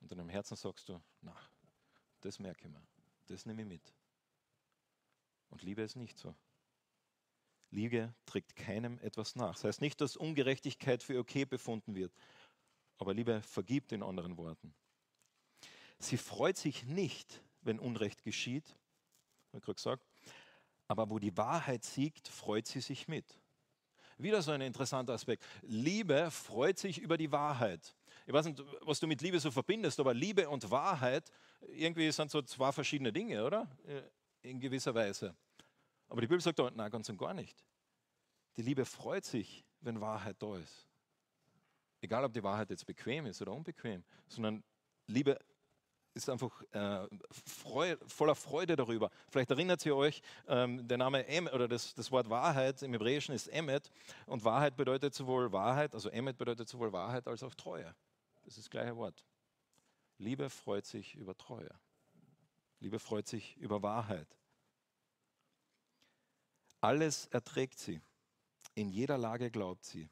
Und 0.00 0.12
in 0.12 0.18
deinem 0.18 0.30
Herzen 0.30 0.54
sagst 0.54 0.88
du, 0.88 1.02
na, 1.20 1.34
das 2.20 2.38
merke 2.38 2.68
ich 2.68 2.70
mir, 2.70 2.80
das 3.26 3.44
nehme 3.44 3.62
ich 3.62 3.68
mit. 3.68 3.97
Und 5.50 5.62
Liebe 5.62 5.82
ist 5.82 5.96
nicht 5.96 6.18
so. 6.18 6.34
Liebe 7.70 8.14
trägt 8.26 8.56
keinem 8.56 8.98
etwas 9.00 9.36
nach. 9.36 9.54
Das 9.54 9.64
heißt 9.64 9.80
nicht, 9.80 10.00
dass 10.00 10.16
Ungerechtigkeit 10.16 11.02
für 11.02 11.18
okay 11.18 11.44
befunden 11.44 11.94
wird, 11.94 12.12
aber 12.96 13.14
Liebe 13.14 13.42
vergibt 13.42 13.92
in 13.92 14.02
anderen 14.02 14.36
Worten. 14.36 14.74
Sie 15.98 16.16
freut 16.16 16.56
sich 16.56 16.84
nicht, 16.84 17.42
wenn 17.62 17.78
Unrecht 17.78 18.22
geschieht, 18.22 18.76
habe 19.52 19.60
gerade 19.60 19.74
gesagt, 19.74 20.06
aber 20.86 21.10
wo 21.10 21.18
die 21.18 21.36
Wahrheit 21.36 21.84
siegt, 21.84 22.28
freut 22.28 22.66
sie 22.66 22.80
sich 22.80 23.08
mit. 23.08 23.38
Wieder 24.16 24.42
so 24.42 24.50
ein 24.50 24.60
interessanter 24.60 25.12
Aspekt. 25.12 25.44
Liebe 25.62 26.30
freut 26.30 26.78
sich 26.78 26.98
über 26.98 27.16
die 27.16 27.30
Wahrheit. 27.30 27.94
Ich 28.26 28.32
weiß 28.32 28.46
nicht, 28.46 28.62
was 28.80 28.98
du 28.98 29.06
mit 29.06 29.20
Liebe 29.22 29.38
so 29.38 29.50
verbindest, 29.50 30.00
aber 30.00 30.12
Liebe 30.12 30.48
und 30.48 30.70
Wahrheit 30.70 31.30
irgendwie 31.68 32.10
sind 32.10 32.30
so 32.30 32.42
zwei 32.42 32.72
verschiedene 32.72 33.12
Dinge, 33.12 33.44
oder? 33.44 33.68
In 34.48 34.60
gewisser 34.60 34.94
Weise. 34.94 35.34
Aber 36.08 36.22
die 36.22 36.26
Bibel 36.26 36.40
sagt 36.40 36.58
doch, 36.58 36.70
nein, 36.70 36.90
ganz 36.90 37.08
und 37.10 37.18
gar 37.18 37.34
nicht. 37.34 37.62
Die 38.56 38.62
Liebe 38.62 38.86
freut 38.86 39.26
sich, 39.26 39.62
wenn 39.82 40.00
Wahrheit 40.00 40.36
da 40.38 40.56
ist. 40.56 40.88
Egal, 42.00 42.24
ob 42.24 42.32
die 42.32 42.42
Wahrheit 42.42 42.70
jetzt 42.70 42.86
bequem 42.86 43.26
ist 43.26 43.42
oder 43.42 43.52
unbequem, 43.52 44.02
sondern 44.26 44.64
Liebe 45.06 45.38
ist 46.14 46.30
einfach 46.30 46.62
äh, 46.72 47.06
Freude, 47.30 47.98
voller 48.08 48.34
Freude 48.34 48.74
darüber. 48.74 49.10
Vielleicht 49.28 49.50
erinnert 49.50 49.84
ihr 49.84 49.94
euch, 49.94 50.22
ähm, 50.46 50.88
der 50.88 50.96
Name 50.96 51.26
em, 51.26 51.46
oder 51.48 51.68
das, 51.68 51.94
das, 51.94 52.10
Wort 52.10 52.30
Wahrheit 52.30 52.82
im 52.82 52.92
Hebräischen 52.92 53.34
ist 53.34 53.48
Emet 53.48 53.90
und 54.24 54.44
Wahrheit 54.44 54.76
bedeutet 54.76 55.14
sowohl 55.14 55.52
Wahrheit, 55.52 55.94
also 55.94 56.10
Emet 56.10 56.38
bedeutet 56.38 56.68
sowohl 56.68 56.90
Wahrheit 56.92 57.28
als 57.28 57.42
auch 57.42 57.54
Treue. 57.54 57.94
Das 58.44 58.56
ist 58.56 58.64
das 58.64 58.70
gleiche 58.70 58.96
Wort. 58.96 59.26
Liebe 60.16 60.48
freut 60.48 60.86
sich 60.86 61.14
über 61.16 61.36
Treue. 61.36 61.70
Liebe 62.80 62.98
freut 62.98 63.26
sich 63.26 63.56
über 63.56 63.82
Wahrheit. 63.82 64.28
Alles 66.80 67.26
erträgt 67.26 67.78
sie. 67.78 68.00
In 68.74 68.88
jeder 68.88 69.18
Lage 69.18 69.50
glaubt 69.50 69.84
sie. 69.84 70.08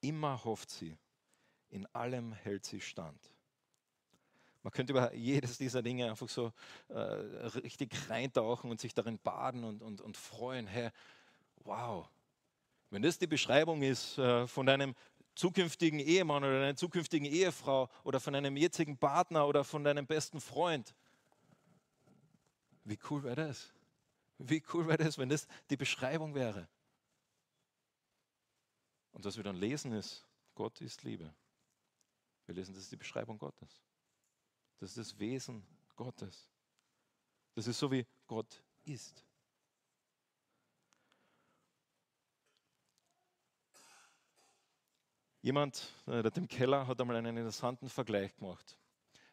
Immer 0.00 0.44
hofft 0.44 0.70
sie. 0.70 0.96
In 1.70 1.86
allem 1.94 2.32
hält 2.32 2.64
sie 2.64 2.80
stand. 2.80 3.18
Man 4.62 4.72
könnte 4.72 4.92
über 4.92 5.14
jedes 5.14 5.58
dieser 5.58 5.82
Dinge 5.82 6.10
einfach 6.10 6.28
so 6.28 6.52
äh, 6.88 6.94
richtig 6.98 7.94
reintauchen 8.08 8.70
und 8.70 8.80
sich 8.80 8.94
darin 8.94 9.18
baden 9.18 9.62
und, 9.62 9.82
und, 9.82 10.00
und 10.00 10.16
freuen. 10.16 10.66
Hey, 10.66 10.90
wow. 11.56 12.08
Wenn 12.90 13.02
das 13.02 13.18
die 13.18 13.26
Beschreibung 13.26 13.82
ist 13.82 14.18
äh, 14.18 14.46
von 14.46 14.66
deinem 14.66 14.94
zukünftigen 15.34 15.98
Ehemann 15.98 16.44
oder 16.44 16.60
deiner 16.60 16.76
zukünftigen 16.76 17.26
Ehefrau 17.26 17.90
oder 18.04 18.20
von 18.20 18.32
deinem 18.32 18.56
jetzigen 18.56 18.96
Partner 18.96 19.46
oder 19.46 19.64
von 19.64 19.84
deinem 19.84 20.06
besten 20.06 20.40
Freund, 20.40 20.94
wie 22.84 22.98
cool 23.10 23.22
wäre 23.22 23.36
das? 23.36 23.72
Wie 24.38 24.62
cool 24.72 24.86
wäre 24.86 24.98
das, 24.98 25.18
wenn 25.18 25.28
das 25.28 25.46
die 25.70 25.76
Beschreibung 25.76 26.34
wäre? 26.34 26.68
Und 29.12 29.24
was 29.24 29.36
wir 29.36 29.44
dann 29.44 29.56
lesen 29.56 29.92
ist, 29.92 30.26
Gott 30.54 30.80
ist 30.80 31.02
Liebe. 31.02 31.32
Wir 32.46 32.54
lesen, 32.54 32.74
das 32.74 32.84
ist 32.84 32.92
die 32.92 32.96
Beschreibung 32.96 33.38
Gottes. 33.38 33.80
Das 34.78 34.90
ist 34.90 34.98
das 34.98 35.18
Wesen 35.18 35.64
Gottes. 35.96 36.50
Das 37.54 37.66
ist 37.66 37.78
so, 37.78 37.90
wie 37.90 38.06
Gott 38.26 38.62
ist. 38.84 39.24
Jemand, 45.40 45.92
äh, 46.06 46.22
der 46.22 46.32
Tim 46.32 46.48
Keller, 46.48 46.86
hat 46.86 47.00
einmal 47.00 47.16
einen 47.16 47.36
interessanten 47.36 47.88
Vergleich 47.88 48.34
gemacht. 48.36 48.78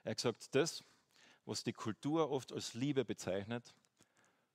Er 0.03 0.11
hat 0.11 0.17
gesagt, 0.17 0.53
das, 0.53 0.83
was 1.45 1.63
die 1.63 1.73
Kultur 1.73 2.29
oft 2.29 2.51
als 2.51 2.73
Liebe 2.73 3.05
bezeichnet, 3.05 3.73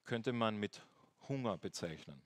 könnte 0.05 0.33
man 0.33 0.57
mit 0.57 0.83
Hunger 1.29 1.59
bezeichnen. 1.59 2.23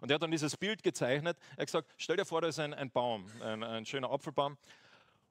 Und 0.00 0.10
er 0.10 0.14
hat 0.14 0.22
dann 0.22 0.30
dieses 0.30 0.56
Bild 0.56 0.82
gezeichnet. 0.82 1.36
Er 1.56 1.62
hat 1.62 1.66
gesagt, 1.66 1.90
stell 1.98 2.16
dir 2.16 2.24
vor, 2.24 2.40
da 2.40 2.48
ist 2.48 2.58
ein, 2.58 2.72
ein 2.72 2.90
Baum, 2.90 3.30
ein, 3.42 3.62
ein 3.62 3.84
schöner 3.84 4.10
Apfelbaum. 4.10 4.56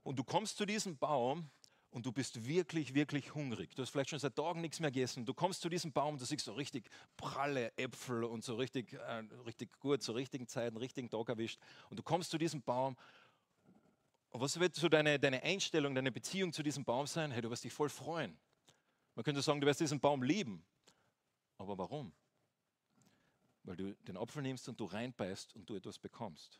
Und 0.03 0.17
du 0.17 0.23
kommst 0.23 0.58
zu 0.58 0.65
diesem 0.65 0.97
Baum 0.97 1.49
und 1.91 2.06
du 2.06 2.12
bist 2.12 2.45
wirklich, 2.47 2.93
wirklich 2.93 3.34
hungrig. 3.34 3.75
Du 3.75 3.82
hast 3.82 3.89
vielleicht 3.89 4.12
schon 4.12 4.19
seit 4.19 4.36
Tagen 4.36 4.62
nichts 4.62 4.80
mehr 4.80 4.91
gegessen. 4.91 5.25
Du 5.25 5.34
kommst 5.34 5.62
zu 5.62 5.69
diesem 5.69 5.91
Baum, 5.91 6.17
du 6.17 6.25
siehst 6.25 6.45
so 6.45 6.53
richtig 6.53 6.89
pralle 7.17 7.75
Äpfel 7.77 8.23
und 8.23 8.43
so 8.43 8.56
richtig, 8.56 8.93
äh, 8.93 9.23
richtig 9.45 9.80
gut, 9.80 10.03
zur 10.03 10.15
richtigen 10.15 10.47
Zeit, 10.47 10.67
einen 10.67 10.77
richtigen 10.77 11.10
Tag 11.10 11.30
erwischt. 11.30 11.60
Und 11.89 11.97
du 11.97 12.03
kommst 12.03 12.30
zu 12.30 12.38
diesem 12.38 12.62
Baum. 12.62 12.95
Und 14.31 14.41
was 14.41 14.59
wird 14.59 14.75
so 14.75 14.89
deine, 14.89 15.19
deine 15.19 15.41
Einstellung, 15.41 15.95
deine 15.95 16.11
Beziehung 16.11 16.53
zu 16.53 16.61
diesem 16.61 16.85
Baum 16.85 17.07
sein? 17.07 17.31
Hey, 17.31 17.41
du 17.41 17.49
wirst 17.49 17.63
dich 17.63 17.73
voll 17.73 17.89
freuen. 17.89 18.37
Man 19.15 19.23
könnte 19.23 19.41
sagen, 19.41 19.59
du 19.59 19.67
wirst 19.67 19.79
diesen 19.79 19.99
Baum 19.99 20.23
lieben. 20.23 20.63
Aber 21.57 21.77
warum? 21.77 22.13
Weil 23.63 23.75
du 23.75 23.95
den 23.95 24.17
Apfel 24.17 24.41
nimmst 24.41 24.69
und 24.69 24.79
du 24.79 24.85
reinbeißt 24.85 25.55
und 25.55 25.69
du 25.69 25.75
etwas 25.75 25.97
bekommst. 25.97 26.59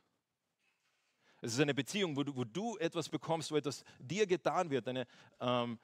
Es 1.42 1.54
ist 1.54 1.60
eine 1.60 1.74
Beziehung, 1.74 2.18
wo 2.18 2.24
du, 2.24 2.36
wo 2.36 2.44
du 2.44 2.78
etwas 2.78 3.08
bekommst, 3.08 3.52
wo 3.52 3.56
etwas 3.56 3.84
dir 3.98 4.28
getan 4.28 4.70
wird, 4.70 4.88
eine 4.88 5.08
ähm, 5.40 5.80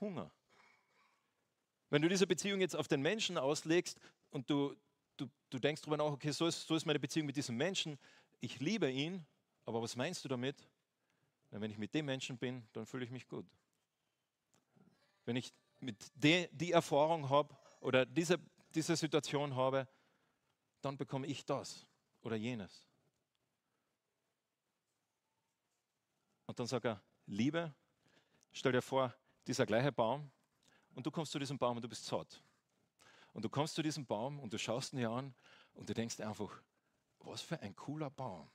Hunger. 0.00 0.30
Wenn 1.88 2.02
du 2.02 2.08
diese 2.08 2.26
Beziehung 2.26 2.60
jetzt 2.60 2.74
auf 2.74 2.88
den 2.88 3.00
Menschen 3.00 3.38
auslegst 3.38 3.98
und 4.30 4.50
du, 4.50 4.74
du, 5.16 5.28
du 5.50 5.58
denkst 5.58 5.82
darüber 5.82 5.98
nach, 5.98 6.06
okay, 6.06 6.32
so 6.32 6.46
ist, 6.46 6.66
so 6.66 6.74
ist 6.74 6.84
meine 6.84 6.98
Beziehung 6.98 7.26
mit 7.26 7.36
diesem 7.36 7.56
Menschen, 7.56 7.96
ich 8.40 8.58
liebe 8.58 8.90
ihn, 8.90 9.24
aber 9.64 9.80
was 9.80 9.94
meinst 9.94 10.24
du 10.24 10.28
damit? 10.28 10.56
Na, 11.50 11.60
wenn 11.60 11.70
ich 11.70 11.78
mit 11.78 11.94
dem 11.94 12.06
Menschen 12.06 12.38
bin, 12.38 12.66
dann 12.72 12.86
fühle 12.86 13.04
ich 13.04 13.10
mich 13.10 13.26
gut. 13.28 13.46
Wenn 15.24 15.36
ich 15.36 15.52
mit 15.80 16.10
de, 16.14 16.48
die 16.52 16.72
Erfahrung 16.72 17.28
habe 17.28 17.56
oder 17.80 18.06
diese, 18.06 18.38
diese 18.74 18.96
Situation 18.96 19.54
habe, 19.54 19.88
dann 20.80 20.96
bekomme 20.96 21.26
ich 21.26 21.44
das 21.44 21.86
oder 22.22 22.36
jenes. 22.36 22.84
Und 26.46 26.58
dann 26.58 26.66
sagt 26.66 26.84
er, 26.84 27.02
Liebe, 27.26 27.74
stell 28.52 28.72
dir 28.72 28.82
vor, 28.82 29.14
dieser 29.46 29.66
gleiche 29.66 29.92
Baum 29.92 30.30
und 30.94 31.04
du 31.06 31.10
kommst 31.10 31.32
zu 31.32 31.38
diesem 31.38 31.58
Baum 31.58 31.76
und 31.76 31.82
du 31.82 31.88
bist 31.88 32.04
satt. 32.04 32.42
Und 33.32 33.44
du 33.44 33.48
kommst 33.48 33.74
zu 33.74 33.82
diesem 33.82 34.06
Baum 34.06 34.38
und 34.40 34.52
du 34.52 34.58
schaust 34.58 34.92
ihn 34.92 34.98
dir 34.98 35.10
an 35.10 35.34
und 35.74 35.88
du 35.88 35.94
denkst 35.94 36.20
einfach, 36.20 36.62
was 37.20 37.42
für 37.42 37.60
ein 37.60 37.74
cooler 37.76 38.10
Baum. 38.10 38.48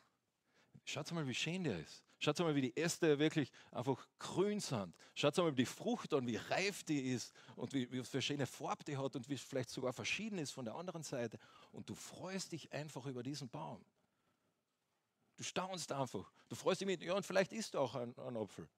Schaut 0.85 1.11
mal, 1.11 1.27
wie 1.27 1.35
schön 1.35 1.63
der 1.63 1.79
ist. 1.79 2.03
Schaut 2.23 2.37
mal, 2.37 2.53
wie 2.53 2.61
die 2.61 2.77
Äste 2.77 3.17
wirklich 3.17 3.51
einfach 3.71 4.07
grün 4.19 4.59
sind. 4.59 4.95
Schaut 5.15 5.35
mal, 5.37 5.51
wie 5.53 5.63
die 5.63 5.65
Frucht 5.65 6.13
an, 6.13 6.27
wie 6.27 6.35
reif 6.35 6.83
die 6.83 7.11
ist 7.13 7.33
und 7.55 7.73
wie, 7.73 7.91
wie 7.91 8.03
für 8.03 8.21
schöne 8.21 8.45
Farbe 8.45 8.83
die 8.83 8.95
hat 8.95 9.15
und 9.15 9.27
wie 9.27 9.37
vielleicht 9.37 9.71
sogar 9.71 9.91
verschieden 9.91 10.37
ist 10.37 10.51
von 10.51 10.63
der 10.63 10.75
anderen 10.75 11.01
Seite. 11.01 11.39
Und 11.71 11.89
du 11.89 11.95
freust 11.95 12.51
dich 12.51 12.71
einfach 12.71 13.07
über 13.07 13.23
diesen 13.23 13.49
Baum. 13.49 13.83
Du 15.37 15.43
staunst 15.43 15.91
einfach. 15.91 16.31
Du 16.47 16.53
freust 16.53 16.81
dich 16.81 16.85
mit, 16.85 17.01
ja, 17.01 17.15
und 17.15 17.25
vielleicht 17.25 17.53
isst 17.53 17.73
du 17.73 17.79
auch 17.79 17.95
einen, 17.95 18.15
einen 18.19 18.37
Apfel. 18.37 18.69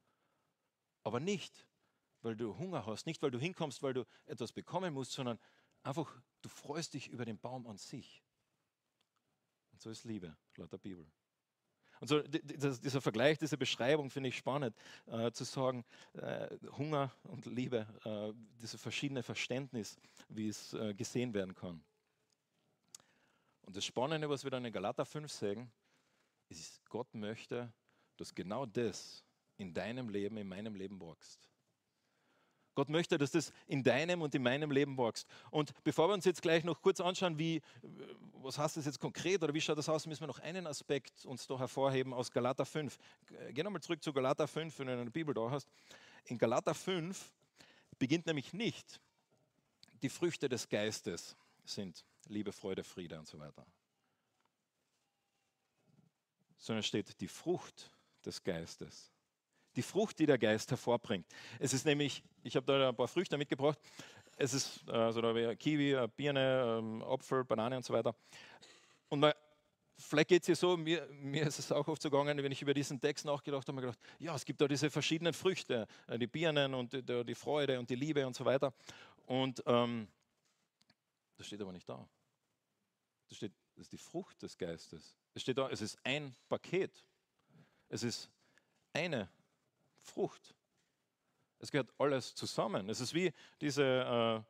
Aber 1.04 1.20
nicht, 1.20 1.68
weil 2.22 2.38
du 2.38 2.58
Hunger 2.58 2.86
hast, 2.86 3.06
nicht, 3.06 3.22
weil 3.22 3.32
du 3.32 3.40
hinkommst, 3.40 3.84
weil 3.84 3.94
du 3.94 4.06
etwas 4.26 4.54
bekommen 4.54 4.94
musst, 4.94 5.12
sondern 5.12 5.38
einfach, 5.82 6.16
du 6.42 6.48
freust 6.48 6.94
dich 6.94 7.10
über 7.10 7.26
den 7.26 7.38
Baum 7.38 7.68
an 7.68 7.78
sich. 7.78 8.24
Und 9.74 9.82
so 9.82 9.90
ist 9.90 10.06
Liebe, 10.06 10.38
laut 10.56 10.72
der 10.72 10.78
Bibel. 10.78 11.06
Und 12.04 12.10
so 12.10 12.22
dieser 12.22 13.00
Vergleich, 13.00 13.38
diese 13.38 13.58
Beschreibung 13.58 14.10
finde 14.10 14.28
ich 14.28 14.36
spannend, 14.36 14.76
äh, 15.06 15.32
zu 15.32 15.46
sagen, 15.46 15.86
äh, 16.16 16.50
Hunger 16.78 17.14
und 17.24 17.46
Liebe, 17.46 17.88
äh, 18.04 18.34
dieses 18.62 18.82
verschiedene 18.82 19.24
Verständnis, 19.24 19.98
wie 20.28 20.50
es 20.50 20.74
äh, 20.74 20.94
gesehen 20.94 21.34
werden 21.34 21.56
kann. 21.56 21.82
Und 23.62 23.78
das 23.78 23.86
Spannende, 23.86 24.30
was 24.30 24.44
wir 24.44 24.52
dann 24.52 24.66
in 24.66 24.74
Galater 24.74 25.06
5 25.06 25.32
sagen, 25.32 25.72
ist, 26.50 26.86
Gott 26.90 27.08
möchte, 27.14 27.72
dass 28.18 28.36
genau 28.36 28.66
das 28.66 29.24
in 29.56 29.74
deinem 29.74 30.10
Leben, 30.10 30.36
in 30.36 30.50
meinem 30.50 30.76
Leben 30.76 31.00
wächst. 31.00 31.53
Gott 32.76 32.90
möchte, 32.90 33.18
dass 33.18 33.32
das 33.32 33.52
in 33.68 33.84
deinem 33.84 34.22
und 34.22 34.34
in 34.36 34.44
meinem 34.44 34.72
Leben 34.72 34.98
wächst. 34.98 35.28
Und 35.52 35.74
bevor 35.84 36.10
wir 36.10 36.14
uns 36.14 36.26
jetzt 36.26 36.42
gleich 36.42 36.64
noch 36.64 36.82
kurz 36.82 37.00
anschauen, 37.00 37.38
wie, 37.38 37.62
was 38.42 38.58
heißt 38.58 38.78
das 38.78 38.86
jetzt 38.86 39.00
konkret 39.00 39.44
oder 39.44 39.54
wie 39.54 39.62
schaut 39.62 39.78
das 39.78 39.90
aus, 39.90 40.06
müssen 40.06 40.22
wir 40.22 40.28
noch 40.28 40.40
einen 40.40 40.68
Aspekt 40.68 41.26
uns 41.26 41.48
da 41.48 41.58
hervorheben 41.58 42.14
aus 42.14 42.32
Galater 42.32 42.66
5. 42.66 42.98
Geh 43.52 43.64
nochmal 43.64 43.82
zurück 43.82 44.04
zu 44.04 44.14
Galater 44.14 44.48
5, 44.48 44.80
wenn 44.80 44.88
du 44.88 44.94
eine 44.94 45.12
Bibel 45.12 45.34
da 45.34 45.50
hast. 45.52 45.70
In 46.26 46.38
Galater 46.38 46.74
5 46.74 47.32
beginnt 48.00 48.26
nämlich 48.26 48.54
nicht 48.54 49.00
die 50.02 50.10
Früchte 50.10 50.50
des 50.50 50.68
Geistes 50.68 51.36
sind 51.66 52.04
Liebe, 52.28 52.52
Freude, 52.52 52.84
Friede 52.84 53.18
und 53.20 53.28
so 53.28 53.40
weiter 53.40 53.66
sondern 56.64 56.84
steht 56.84 57.20
die 57.20 57.28
Frucht 57.28 57.92
des 58.26 58.42
Geistes. 58.42 59.12
Die 59.76 59.82
Frucht, 59.82 60.20
die 60.20 60.26
der 60.26 60.38
Geist 60.38 60.70
hervorbringt. 60.72 61.26
Es 61.60 61.74
ist 61.74 61.86
nämlich, 61.86 62.24
ich 62.44 62.56
habe 62.56 62.66
da 62.66 62.90
ein 62.90 62.96
paar 62.96 63.08
Früchte 63.08 63.38
mitgebracht. 63.38 63.80
Es 64.38 64.54
ist 64.54 64.88
also 64.90 65.22
da 65.22 65.34
wäre 65.34 65.56
Kiwi, 65.56 66.08
Birne, 66.16 66.80
ähm, 66.80 67.04
Apfel, 67.04 67.44
Banane 67.44 67.78
und 67.78 67.86
so 67.86 67.94
weiter. 67.94 68.16
Und 69.10 69.20
man, 69.20 69.34
vielleicht 69.98 70.30
geht 70.30 70.42
es 70.44 70.48
dir 70.48 70.56
so, 70.56 70.76
mir, 70.78 71.08
mir 71.12 71.48
ist 71.48 71.60
es 71.60 71.72
auch 71.72 71.88
oft 71.88 72.02
so 72.02 72.10
gegangen, 72.10 72.38
wenn 72.42 72.52
ich 72.52 72.62
über 72.62 72.74
diesen 72.74 73.00
Text 73.00 73.26
nachgedacht 73.26 73.68
habe, 73.68 73.78
habe 73.78 73.88
gedacht, 73.88 74.00
ja, 74.20 74.36
es 74.36 74.46
gibt 74.46 74.62
da 74.62 74.68
diese 74.68 74.90
verschiedenen 74.90 75.34
Früchte, 75.34 75.88
äh, 76.08 76.18
die 76.18 76.28
Birnen 76.28 76.74
und 76.74 76.94
die, 76.94 77.26
die 77.26 77.36
Freude 77.36 77.80
und 77.80 77.90
die 77.90 77.96
Liebe 77.96 78.26
und 78.26 78.36
so 78.36 78.46
weiter. 78.46 78.74
Und 79.26 79.64
ähm, 79.66 80.08
das 81.38 81.48
steht 81.48 81.62
aber 81.62 81.72
nicht 81.72 81.88
da. 81.88 82.08
Das 83.30 83.38
steht, 83.38 83.54
das 83.76 83.84
ist 83.84 83.92
die 83.92 83.98
Frucht 83.98 84.42
des 84.42 84.58
Geistes. 84.58 85.18
Es 85.34 85.42
steht 85.42 85.58
da, 85.58 85.70
es 85.70 85.82
ist 85.82 85.98
ein 86.04 86.36
Paket. 86.50 87.04
Es 87.90 88.04
ist 88.04 88.30
eine 88.94 89.30
Frucht. 90.04 90.54
Es 91.60 91.72
gehört 91.72 91.94
alles 91.98 92.36
zusammen. 92.36 92.90
Es 92.90 93.00
ist 93.00 93.14
wie 93.14 93.32
diese 93.62 93.84
äh, 93.84 94.42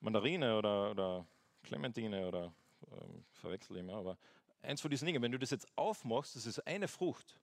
Mandarine 0.00 0.56
oder, 0.56 0.90
oder 0.92 1.26
Clementine 1.62 2.26
oder 2.26 2.54
äh, 2.90 2.96
verwechsel 3.32 3.76
immer, 3.76 3.94
aber 3.94 4.18
eins 4.62 4.80
von 4.80 4.90
diesen 4.90 5.06
Dingen, 5.06 5.22
wenn 5.22 5.32
du 5.32 5.38
das 5.38 5.50
jetzt 5.50 5.66
aufmachst, 5.76 6.36
das 6.36 6.46
ist 6.46 6.66
eine 6.66 6.88
Frucht. 6.88 7.40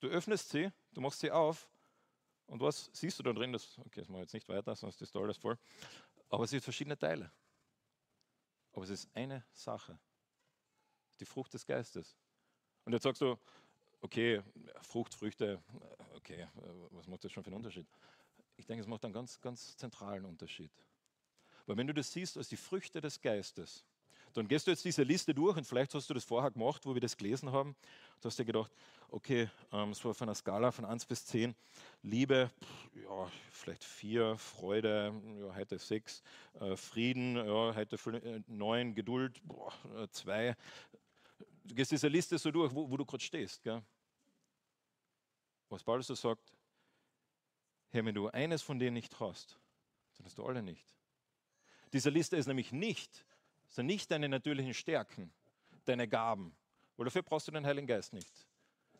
Du 0.00 0.08
öffnest 0.08 0.50
sie, 0.50 0.70
du 0.92 1.00
machst 1.00 1.20
sie 1.20 1.30
auf 1.30 1.68
und 2.46 2.60
was 2.60 2.90
siehst 2.92 3.18
du 3.18 3.22
da 3.22 3.32
drin? 3.32 3.52
Das, 3.52 3.78
okay, 3.78 4.00
das 4.00 4.08
mache 4.08 4.22
ich 4.22 4.26
jetzt 4.26 4.34
nicht 4.34 4.48
weiter, 4.48 4.74
sonst 4.74 5.00
ist 5.00 5.16
alles 5.16 5.38
voll. 5.38 5.56
Aber 6.28 6.44
es 6.44 6.50
sind 6.50 6.62
verschiedene 6.62 6.98
Teile. 6.98 7.30
Aber 8.72 8.84
es 8.84 8.90
ist 8.90 9.08
eine 9.14 9.44
Sache. 9.52 9.98
Die 11.20 11.24
Frucht 11.24 11.54
des 11.54 11.64
Geistes. 11.64 12.16
Und 12.84 12.92
jetzt 12.92 13.04
sagst 13.04 13.22
du, 13.22 13.38
okay, 14.04 14.42
Frucht, 14.82 15.14
Früchte, 15.14 15.58
okay, 16.14 16.46
was 16.90 17.08
macht 17.08 17.24
das 17.24 17.32
schon 17.32 17.42
für 17.42 17.48
einen 17.48 17.56
Unterschied? 17.56 17.86
Ich 18.56 18.66
denke, 18.66 18.82
es 18.82 18.86
macht 18.86 19.02
einen 19.04 19.14
ganz, 19.14 19.40
ganz 19.40 19.76
zentralen 19.78 20.26
Unterschied. 20.26 20.70
Weil 21.66 21.78
wenn 21.78 21.86
du 21.86 21.94
das 21.94 22.12
siehst 22.12 22.36
als 22.36 22.48
die 22.48 22.58
Früchte 22.58 23.00
des 23.00 23.20
Geistes, 23.20 23.82
dann 24.34 24.46
gehst 24.46 24.66
du 24.66 24.72
jetzt 24.72 24.84
diese 24.84 25.04
Liste 25.04 25.32
durch 25.32 25.56
und 25.56 25.64
vielleicht 25.66 25.94
hast 25.94 26.10
du 26.10 26.14
das 26.14 26.24
vorher 26.24 26.50
gemacht, 26.50 26.84
wo 26.84 26.92
wir 26.92 27.00
das 27.00 27.16
gelesen 27.16 27.50
haben. 27.50 27.74
Du 28.20 28.26
hast 28.26 28.38
dir 28.38 28.44
gedacht, 28.44 28.70
okay, 29.08 29.48
ähm, 29.72 29.94
so 29.94 30.10
auf 30.10 30.20
einer 30.20 30.34
Skala 30.34 30.70
von 30.70 30.84
1 30.84 31.06
bis 31.06 31.24
10, 31.24 31.54
Liebe, 32.02 32.50
pff, 32.62 32.96
ja, 33.04 33.30
vielleicht 33.50 33.84
4, 33.84 34.36
Freude, 34.36 35.14
ja, 35.40 35.54
heute 35.54 35.78
6, 35.78 36.22
äh, 36.60 36.76
Frieden, 36.76 37.36
ja, 37.36 37.74
heute 37.74 37.96
9, 38.48 38.90
äh, 38.90 38.92
Geduld, 38.92 39.40
2. 40.10 40.48
Äh, 40.48 40.54
du 41.64 41.74
gehst 41.74 41.92
diese 41.92 42.08
Liste 42.08 42.36
so 42.36 42.50
durch, 42.50 42.74
wo, 42.74 42.90
wo 42.90 42.96
du 42.98 43.06
gerade 43.06 43.22
stehst. 43.22 43.62
Gell? 43.62 43.82
Was 45.68 45.82
Paulus 45.82 46.06
so 46.06 46.14
sagt, 46.14 46.52
Herr, 47.90 48.04
wenn 48.04 48.14
du 48.14 48.28
eines 48.28 48.62
von 48.62 48.78
denen 48.78 48.94
nicht 48.94 49.18
hast, 49.20 49.58
dann 50.16 50.26
hast 50.26 50.38
du 50.38 50.44
alle 50.44 50.62
nicht. 50.62 50.86
Diese 51.92 52.10
Liste 52.10 52.36
ist 52.36 52.46
nämlich 52.46 52.72
nicht 52.72 53.24
sind 53.74 53.86
nicht 53.86 54.10
deine 54.10 54.28
natürlichen 54.28 54.74
Stärken, 54.74 55.32
deine 55.84 56.08
Gaben, 56.08 56.54
weil 56.96 57.04
dafür 57.04 57.22
brauchst 57.22 57.48
du 57.48 57.52
den 57.52 57.66
Heiligen 57.66 57.86
Geist 57.86 58.12
nicht. 58.12 58.30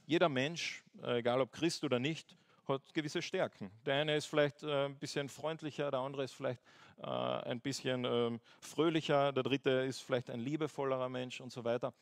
Jeder 0.07 0.29
Mensch, 0.29 0.85
äh, 1.03 1.19
egal 1.19 1.41
ob 1.41 1.53
Christ 1.53 1.85
oder 1.85 1.99
nicht, 1.99 2.37
hat 2.67 2.93
gewisse 2.93 3.23
Stärken. 3.23 3.71
Der 3.87 3.95
eine 3.95 4.17
ist 4.17 4.27
vielleicht 4.27 4.63
äh, 4.63 4.87
ein 4.87 4.97
bisschen 4.97 5.29
freundlicher, 5.29 5.91
der 5.91 6.01
andere 6.01 6.25
ist 6.25 6.33
vielleicht 6.33 6.61
äh, 6.99 7.07
ein 7.07 7.61
bisschen 7.61 8.05
ähm, 8.05 8.41
fröhlicher, 8.61 9.33
der 9.33 9.43
dritte 9.43 9.71
ist 9.71 10.01
vielleicht 10.01 10.31
ein 10.31 10.41
liebevollerer 10.41 11.09
Mensch 11.09 11.41
und 11.41 11.53
so 11.53 11.65
weiter. 11.65 11.95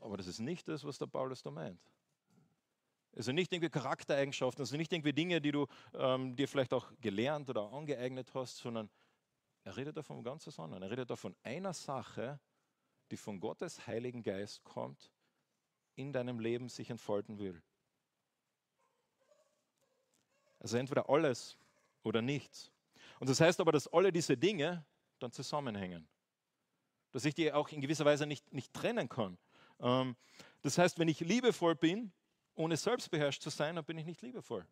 Aber 0.00 0.16
das 0.16 0.26
ist 0.26 0.40
nicht 0.40 0.68
das, 0.68 0.84
was 0.84 0.98
der 0.98 1.06
Paulus 1.06 1.42
da 1.42 1.50
meint. 1.50 1.80
Also 3.16 3.32
nicht 3.32 3.52
irgendwie 3.52 3.70
Charaktereigenschaften, 3.70 4.62
also 4.62 4.76
nicht 4.76 4.92
irgendwie 4.92 5.12
Dinge, 5.12 5.40
die 5.40 5.52
du 5.52 5.66
ähm, 5.94 6.36
dir 6.36 6.46
vielleicht 6.46 6.72
auch 6.72 6.92
gelernt 7.00 7.50
oder 7.50 7.72
angeeignet 7.72 8.32
hast, 8.34 8.58
sondern 8.58 8.88
er 9.64 9.76
redet 9.76 9.96
da 9.96 10.02
von 10.02 10.22
ganz 10.22 10.46
was 10.46 10.58
anderem. 10.58 10.82
Er 10.82 10.90
redet 10.90 11.10
da 11.10 11.16
von 11.16 11.34
einer 11.42 11.74
Sache, 11.74 12.38
die 13.10 13.16
von 13.16 13.40
Gottes 13.40 13.86
Heiligen 13.86 14.22
Geist 14.22 14.62
kommt, 14.64 15.10
in 15.96 16.12
deinem 16.12 16.38
Leben 16.38 16.68
sich 16.68 16.88
entfalten 16.88 17.38
will. 17.38 17.60
Also 20.60 20.76
entweder 20.76 21.08
alles 21.08 21.58
oder 22.02 22.22
nichts. 22.22 22.70
Und 23.18 23.28
das 23.28 23.40
heißt 23.40 23.60
aber, 23.60 23.72
dass 23.72 23.88
alle 23.88 24.12
diese 24.12 24.36
Dinge 24.36 24.84
dann 25.18 25.32
zusammenhängen. 25.32 26.08
Dass 27.12 27.24
ich 27.24 27.34
die 27.34 27.52
auch 27.52 27.68
in 27.70 27.80
gewisser 27.80 28.04
Weise 28.04 28.26
nicht, 28.26 28.52
nicht 28.52 28.72
trennen 28.72 29.08
kann. 29.08 29.36
Ähm, 29.80 30.16
das 30.62 30.78
heißt, 30.78 30.98
wenn 30.98 31.08
ich 31.08 31.20
liebevoll 31.20 31.74
bin, 31.74 32.12
ohne 32.54 32.76
selbstbeherrscht 32.76 33.42
zu 33.42 33.50
sein, 33.50 33.76
dann 33.76 33.84
bin 33.84 33.98
ich 33.98 34.06
nicht 34.06 34.22
liebevoll. 34.22 34.66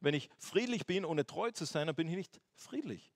Wenn 0.00 0.14
ich 0.14 0.28
friedlich 0.38 0.86
bin, 0.86 1.04
ohne 1.04 1.26
treu 1.26 1.50
zu 1.50 1.64
sein, 1.64 1.86
dann 1.86 1.96
bin 1.96 2.08
ich 2.08 2.16
nicht 2.16 2.40
friedlich. 2.54 3.12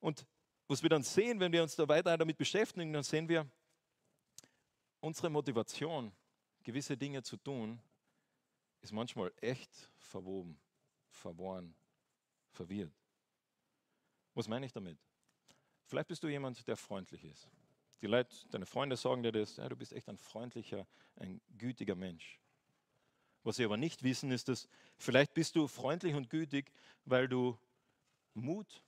Und 0.00 0.26
was 0.66 0.82
wir 0.82 0.90
dann 0.90 1.02
sehen, 1.02 1.40
wenn 1.40 1.52
wir 1.52 1.62
uns 1.62 1.76
da 1.76 1.88
weiter 1.88 2.16
damit 2.16 2.36
beschäftigen, 2.36 2.92
dann 2.92 3.02
sehen 3.02 3.28
wir, 3.28 3.48
unsere 5.00 5.30
Motivation, 5.30 6.12
gewisse 6.62 6.96
Dinge 6.96 7.22
zu 7.22 7.36
tun, 7.36 7.80
ist 8.80 8.92
manchmal 8.92 9.32
echt 9.40 9.90
verwoben, 9.96 10.58
verworren, 11.08 11.74
verwirrt. 12.50 12.92
Was 14.34 14.46
meine 14.46 14.66
ich 14.66 14.72
damit? 14.72 14.98
Vielleicht 15.86 16.08
bist 16.08 16.22
du 16.22 16.28
jemand, 16.28 16.66
der 16.66 16.76
freundlich 16.76 17.24
ist. 17.24 17.48
Die 18.00 18.06
Leute, 18.06 18.34
deine 18.50 18.66
Freunde 18.66 18.96
sagen 18.96 19.22
dir 19.22 19.32
das, 19.32 19.56
ja, 19.56 19.68
du 19.68 19.76
bist 19.76 19.92
echt 19.92 20.08
ein 20.08 20.18
freundlicher, 20.18 20.86
ein 21.16 21.40
gütiger 21.56 21.94
Mensch. 21.94 22.38
Was 23.42 23.56
sie 23.56 23.64
aber 23.64 23.76
nicht 23.76 24.02
wissen, 24.02 24.30
ist, 24.30 24.48
dass 24.48 24.68
vielleicht 24.96 25.34
bist 25.34 25.56
du 25.56 25.66
freundlich 25.66 26.14
und 26.14 26.30
gütig, 26.30 26.70
weil 27.04 27.28
du 27.28 27.58
Mut 28.34 28.82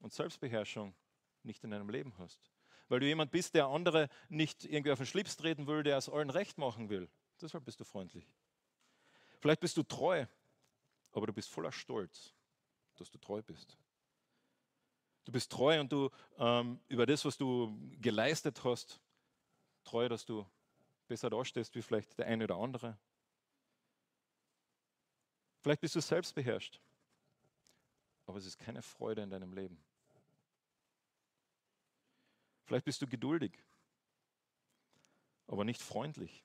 und 0.00 0.12
Selbstbeherrschung 0.12 0.94
nicht 1.42 1.62
in 1.64 1.70
deinem 1.70 1.90
Leben 1.90 2.14
hast. 2.18 2.50
Weil 2.88 3.00
du 3.00 3.06
jemand 3.06 3.30
bist, 3.30 3.54
der 3.54 3.66
andere 3.66 4.08
nicht 4.28 4.64
irgendwie 4.64 4.92
auf 4.92 4.98
den 4.98 5.06
Schlips 5.06 5.36
treten 5.36 5.66
will, 5.66 5.82
der 5.82 5.98
es 5.98 6.08
allen 6.08 6.30
recht 6.30 6.58
machen 6.58 6.88
will. 6.88 7.08
Deshalb 7.40 7.64
bist 7.64 7.80
du 7.80 7.84
freundlich. 7.84 8.26
Vielleicht 9.40 9.60
bist 9.60 9.76
du 9.76 9.82
treu, 9.82 10.26
aber 11.12 11.26
du 11.26 11.32
bist 11.32 11.50
voller 11.50 11.72
Stolz, 11.72 12.32
dass 12.96 13.10
du 13.10 13.18
treu 13.18 13.42
bist. 13.42 13.76
Du 15.24 15.32
bist 15.32 15.50
treu 15.50 15.80
und 15.80 15.90
du 15.90 16.10
ähm, 16.38 16.80
über 16.88 17.06
das, 17.06 17.24
was 17.24 17.38
du 17.38 17.74
geleistet 18.00 18.62
hast, 18.64 19.00
treu, 19.84 20.08
dass 20.08 20.24
du 20.24 20.46
besser 21.08 21.30
dastehst 21.30 21.74
wie 21.74 21.82
vielleicht 21.82 22.18
der 22.18 22.26
eine 22.26 22.44
oder 22.44 22.56
andere. 22.56 22.98
Vielleicht 25.60 25.80
bist 25.80 25.94
du 25.94 26.00
selbstbeherrscht, 26.00 26.78
aber 28.26 28.36
es 28.36 28.44
ist 28.44 28.58
keine 28.58 28.82
Freude 28.82 29.22
in 29.22 29.30
deinem 29.30 29.54
Leben. 29.54 29.82
Vielleicht 32.66 32.84
bist 32.84 33.00
du 33.00 33.06
geduldig, 33.06 33.58
aber 35.46 35.64
nicht 35.64 35.80
freundlich. 35.80 36.44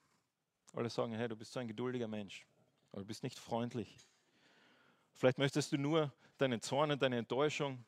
Alle 0.72 0.88
sagen, 0.88 1.12
hey, 1.14 1.28
du 1.28 1.36
bist 1.36 1.52
so 1.52 1.60
ein 1.60 1.68
geduldiger 1.68 2.08
Mensch, 2.08 2.46
aber 2.92 3.02
du 3.02 3.06
bist 3.06 3.22
nicht 3.22 3.38
freundlich. 3.38 3.98
Vielleicht 5.14 5.38
möchtest 5.38 5.72
du 5.72 5.76
nur 5.76 6.12
deinen 6.38 6.62
Zorn 6.62 6.90
und 6.90 7.02
deine 7.02 7.18
Enttäuschung 7.18 7.84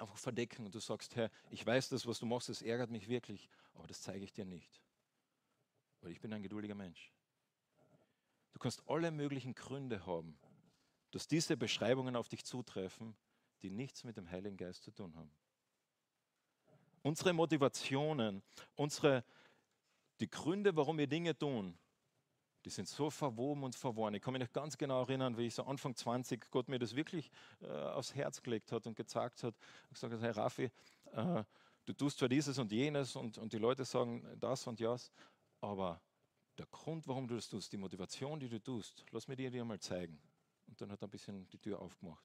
einfach 0.00 0.18
verdecken 0.18 0.66
und 0.66 0.74
du 0.74 0.80
sagst, 0.80 1.16
Herr, 1.16 1.30
ich 1.50 1.64
weiß 1.64 1.90
das, 1.90 2.06
was 2.06 2.18
du 2.18 2.26
machst, 2.26 2.48
das 2.48 2.62
ärgert 2.62 2.90
mich 2.90 3.08
wirklich, 3.08 3.48
aber 3.74 3.86
das 3.86 4.02
zeige 4.02 4.24
ich 4.24 4.32
dir 4.32 4.44
nicht, 4.44 4.82
weil 6.00 6.12
ich 6.12 6.20
bin 6.20 6.32
ein 6.32 6.42
geduldiger 6.42 6.74
Mensch. 6.74 7.12
Du 8.52 8.58
kannst 8.58 8.82
alle 8.88 9.10
möglichen 9.10 9.54
Gründe 9.54 10.06
haben, 10.06 10.38
dass 11.12 11.28
diese 11.28 11.56
Beschreibungen 11.56 12.16
auf 12.16 12.28
dich 12.28 12.44
zutreffen, 12.44 13.16
die 13.62 13.70
nichts 13.70 14.04
mit 14.04 14.16
dem 14.16 14.30
Heiligen 14.30 14.56
Geist 14.56 14.82
zu 14.82 14.90
tun 14.90 15.14
haben 15.14 15.30
unsere 17.02 17.32
Motivationen, 17.32 18.42
unsere, 18.76 19.24
die 20.20 20.30
Gründe, 20.30 20.76
warum 20.76 20.98
wir 20.98 21.06
Dinge 21.06 21.36
tun, 21.36 21.78
die 22.64 22.70
sind 22.70 22.88
so 22.88 23.10
verwoben 23.10 23.64
und 23.64 23.74
verworren. 23.74 24.14
Ich 24.14 24.22
kann 24.22 24.32
mich 24.32 24.42
noch 24.42 24.52
ganz 24.52 24.76
genau 24.76 25.02
erinnern, 25.02 25.36
wie 25.36 25.46
ich 25.46 25.54
so 25.54 25.64
Anfang 25.64 25.94
20 25.94 26.50
Gott 26.50 26.68
mir 26.68 26.78
das 26.78 26.94
wirklich 26.94 27.30
äh, 27.62 27.66
aufs 27.66 28.14
Herz 28.14 28.42
gelegt 28.42 28.72
hat 28.72 28.86
und 28.86 28.96
gezeigt 28.96 29.42
hat. 29.42 29.54
Ich 29.84 30.00
gesagt, 30.00 30.22
hey 30.22 30.30
Raffi, 30.30 30.70
äh, 31.12 31.44
du 31.86 31.92
tust 31.92 32.18
zwar 32.18 32.28
dieses 32.28 32.58
und 32.58 32.70
jenes 32.70 33.16
und, 33.16 33.38
und 33.38 33.52
die 33.52 33.58
Leute 33.58 33.84
sagen 33.84 34.26
das 34.38 34.66
und 34.66 34.80
das, 34.80 35.10
aber 35.60 36.00
der 36.58 36.66
Grund, 36.66 37.08
warum 37.08 37.26
du 37.26 37.36
das 37.36 37.48
tust, 37.48 37.72
die 37.72 37.78
Motivation, 37.78 38.38
die 38.38 38.48
du 38.48 38.60
tust, 38.62 39.04
lass 39.10 39.28
mir 39.28 39.36
dir 39.36 39.50
die 39.50 39.60
einmal 39.60 39.80
zeigen. 39.80 40.20
Und 40.66 40.80
dann 40.80 40.92
hat 40.92 41.02
er 41.02 41.08
ein 41.08 41.10
bisschen 41.10 41.48
die 41.48 41.58
Tür 41.58 41.80
aufgemacht. 41.80 42.24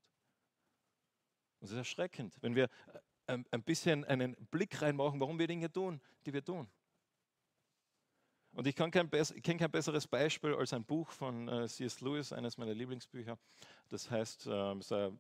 Und 1.60 1.68
es 1.68 1.72
ist 1.72 1.78
erschreckend, 1.78 2.38
wenn 2.42 2.54
wir 2.54 2.70
ein 3.28 3.64
bisschen 3.64 4.04
einen 4.06 4.36
Blick 4.52 4.82
reinmachen, 4.82 5.20
warum 5.20 5.40
wir 5.40 5.48
Dinge 5.48 5.72
tun, 5.72 6.02
die 6.26 6.34
wir 6.34 6.44
tun. 6.44 6.70
Und 8.56 8.68
ich, 8.68 8.76
kenne 8.76 8.92
kein 8.92 9.72
besseres 9.72 10.08
Beispiel 10.08 10.56
als 10.56 10.74
ein 10.74 10.84
Buch 10.84 11.10
von 11.10 11.48
äh, 11.48 11.68
C.S. 11.68 12.02
Lewis, 12.02 12.34
eines 12.34 12.58
meiner 12.58 12.74
Lieblingsbücher. 12.74 13.38
Das 13.90 14.10
heißt, 14.10 14.48
äh, 14.48 15.12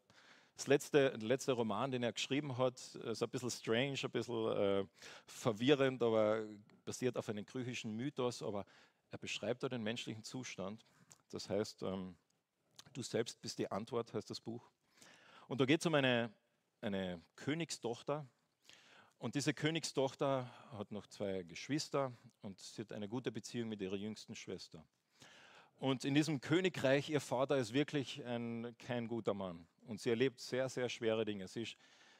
das 0.56 0.68
letzte, 0.68 1.12
der 1.12 1.28
letzte 1.28 1.52
Roman, 1.52 1.92
den 1.92 2.02
er 2.02 2.14
geschrieben 2.14 2.58
hat, 2.58 2.80
ist 2.96 3.22
ein 3.22 3.30
bisschen 3.30 3.52
strange, 3.52 4.00
ein 4.02 4.12
bisschen 4.12 4.58
äh, 4.58 4.86
verwirrend, 5.28 6.02
aber 6.02 6.46
basiert 6.86 7.18
auf 7.18 7.28
einem 7.30 7.46
griechischen 7.46 7.96
Mythos. 7.96 8.42
Aber 8.42 8.66
er 9.12 9.18
beschreibt 9.18 9.64
da 9.64 9.70
den 9.70 9.84
menschlichen 9.84 10.24
Zustand. 10.24 10.86
Das 11.30 11.50
heißt, 11.50 11.84
ähm, 11.84 12.16
du 12.94 13.04
selbst 13.04 13.42
bist 13.42 13.60
die 13.60 13.70
Antwort, 13.70 14.14
heißt 14.14 14.30
das 14.30 14.40
Buch. 14.40 14.72
Und 15.48 15.60
da 15.60 15.66
geht 15.66 15.82
es 15.82 15.86
um 15.86 15.94
eine 15.94 16.32
eine 16.86 17.22
Königstochter. 17.36 18.28
Und 19.18 19.36
diese 19.36 19.54
Königstochter 19.54 20.50
hat 20.72 20.92
noch 20.92 21.08
zwei 21.08 21.44
Geschwister 21.44 22.12
und 22.42 22.60
sie 22.60 22.82
hat 22.82 22.92
eine 22.92 23.08
gute 23.08 23.32
Beziehung 23.32 23.70
mit 23.70 23.82
ihrer 23.82 23.96
jüngsten 23.96 24.36
Schwester. 24.36 24.86
Und 25.78 26.06
in 26.06 26.14
diesem 26.14 26.42
Königreich, 26.42 27.10
ihr 27.10 27.22
Vater 27.22 27.58
ist 27.58 27.74
wirklich 27.74 28.24
ein, 28.26 28.76
kein 28.78 29.08
guter 29.08 29.34
Mann. 29.34 29.68
Und 29.88 30.00
sie 30.00 30.10
erlebt 30.10 30.40
sehr, 30.40 30.70
sehr 30.70 30.90
schwere 30.90 31.26
Dinge. 31.26 31.48
Sie, 31.48 31.68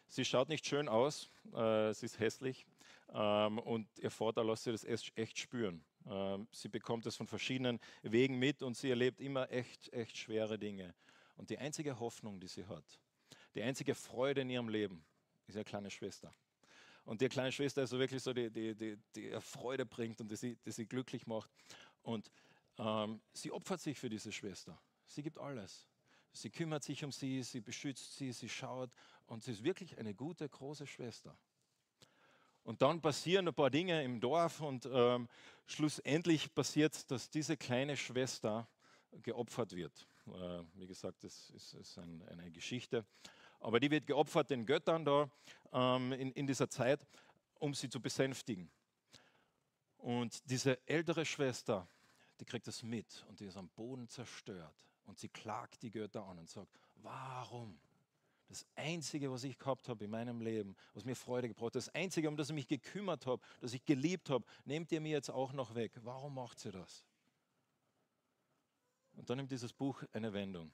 sie 0.08 0.26
schaut 0.26 0.50
nicht 0.50 0.66
schön 0.66 0.88
aus, 0.88 1.30
äh, 1.54 1.94
sie 1.94 2.06
ist 2.06 2.20
hässlich. 2.20 2.66
Ähm, 3.14 3.60
und 3.60 3.88
ihr 4.00 4.12
Vater 4.12 4.44
lässt 4.44 4.64
sie 4.64 4.72
das 4.72 4.84
echt 4.84 5.38
spüren. 5.38 5.84
Ähm, 6.08 6.48
sie 6.52 6.70
bekommt 6.70 7.06
es 7.06 7.16
von 7.16 7.28
verschiedenen 7.28 7.80
Wegen 8.02 8.38
mit 8.38 8.62
und 8.62 8.76
sie 8.76 8.90
erlebt 8.90 9.20
immer 9.22 9.50
echt, 9.52 9.92
echt 9.94 10.18
schwere 10.18 10.60
Dinge. 10.60 10.94
Und 11.38 11.50
die 11.50 11.58
einzige 11.58 12.00
Hoffnung, 12.00 12.40
die 12.40 12.48
sie 12.48 12.66
hat, 12.66 13.00
die 13.56 13.64
einzige 13.64 13.96
Freude 13.96 14.42
in 14.42 14.50
ihrem 14.50 14.70
Leben, 14.70 15.06
ist 15.48 15.56
ihre 15.56 15.64
kleine 15.64 15.90
Schwester. 15.90 16.34
Und 17.06 17.22
die 17.22 17.30
kleine 17.30 17.52
Schwester 17.52 17.84
ist 17.84 17.92
so 17.92 18.00
wirklich 18.00 18.22
so, 18.22 18.34
die, 18.34 18.50
die, 18.50 18.76
die, 18.76 18.98
die 19.16 19.40
Freude 19.40 19.86
bringt 19.86 20.20
und 20.22 20.30
die 20.30 20.36
sie, 20.36 20.56
die 20.66 20.72
sie 20.72 20.88
glücklich 20.88 21.28
macht. 21.28 21.52
Und 22.02 22.32
ähm, 22.78 23.22
sie 23.32 23.52
opfert 23.52 23.80
sich 23.80 23.98
für 23.98 24.10
diese 24.10 24.32
Schwester. 24.32 24.80
Sie 25.06 25.22
gibt 25.22 25.38
alles. 25.40 25.88
Sie 26.32 26.50
kümmert 26.50 26.84
sich 26.84 27.04
um 27.04 27.12
sie, 27.12 27.44
sie 27.44 27.62
beschützt 27.62 28.18
sie, 28.18 28.32
sie 28.32 28.50
schaut 28.50 28.90
und 29.28 29.44
sie 29.44 29.52
ist 29.52 29.64
wirklich 29.64 29.98
eine 29.98 30.14
gute, 30.14 30.50
große 30.50 30.86
Schwester. 30.86 31.38
Und 32.64 32.82
dann 32.82 33.00
passieren 33.00 33.48
ein 33.48 33.54
paar 33.54 33.70
Dinge 33.70 34.04
im 34.04 34.20
Dorf 34.20 34.60
und 34.60 34.90
ähm, 34.92 35.30
schlussendlich 35.68 36.54
passiert, 36.54 37.10
dass 37.12 37.30
diese 37.30 37.56
kleine 37.56 37.96
Schwester 37.96 38.68
geopfert 39.22 39.76
wird. 39.76 40.08
Äh, 40.28 40.64
wie 40.74 40.88
gesagt, 40.88 41.24
das 41.24 41.52
ist, 41.52 41.74
ist 41.76 42.00
ein, 42.00 42.24
eine 42.28 42.50
Geschichte. 42.52 43.06
Aber 43.66 43.80
die 43.80 43.90
wird 43.90 44.06
geopfert 44.06 44.52
den 44.52 44.64
Göttern 44.64 45.04
da 45.04 45.28
ähm, 45.74 46.12
in, 46.12 46.32
in 46.34 46.46
dieser 46.46 46.70
Zeit, 46.70 47.04
um 47.56 47.74
sie 47.74 47.90
zu 47.90 48.00
besänftigen. 48.00 48.70
Und 49.98 50.48
diese 50.52 50.88
ältere 50.88 51.26
Schwester, 51.26 51.88
die 52.40 52.46
kriegt 52.46 52.68
das 52.68 52.84
mit 52.84 53.26
und 53.28 53.40
die 53.40 53.46
ist 53.46 53.58
am 53.58 53.70
Boden 53.70 54.08
zerstört. 54.08 54.86
Und 55.06 55.18
sie 55.18 55.30
klagt 55.30 55.82
die 55.82 55.90
Götter 55.90 56.24
an 56.26 56.38
und 56.38 56.48
sagt, 56.48 56.80
warum? 56.98 57.80
Das 58.50 58.68
Einzige, 58.76 59.32
was 59.32 59.44
ich 59.44 59.58
gehabt 59.58 59.90
habe 59.90 60.06
in 60.06 60.12
meinem 60.12 60.42
Leben, 60.42 60.76
was 60.94 61.04
mir 61.04 61.16
Freude 61.16 61.48
gebracht 61.48 61.70
hat, 61.70 61.76
das 61.78 61.90
Einzige, 61.90 62.30
um 62.30 62.38
das 62.38 62.50
ich 62.50 62.56
mich 62.56 62.68
gekümmert 62.68 63.26
habe, 63.26 63.42
das 63.62 63.74
ich 63.74 63.84
geliebt 63.84 64.30
habe, 64.30 64.46
nehmt 64.66 64.92
ihr 64.92 65.02
mir 65.02 65.14
jetzt 65.14 65.32
auch 65.32 65.54
noch 65.54 65.74
weg. 65.74 65.92
Warum 66.04 66.36
macht 66.36 66.60
sie 66.60 66.70
das? 66.70 67.04
Und 69.14 69.28
dann 69.28 69.38
nimmt 69.38 69.50
dieses 69.50 69.74
Buch 69.74 70.04
eine 70.14 70.32
Wendung. 70.34 70.72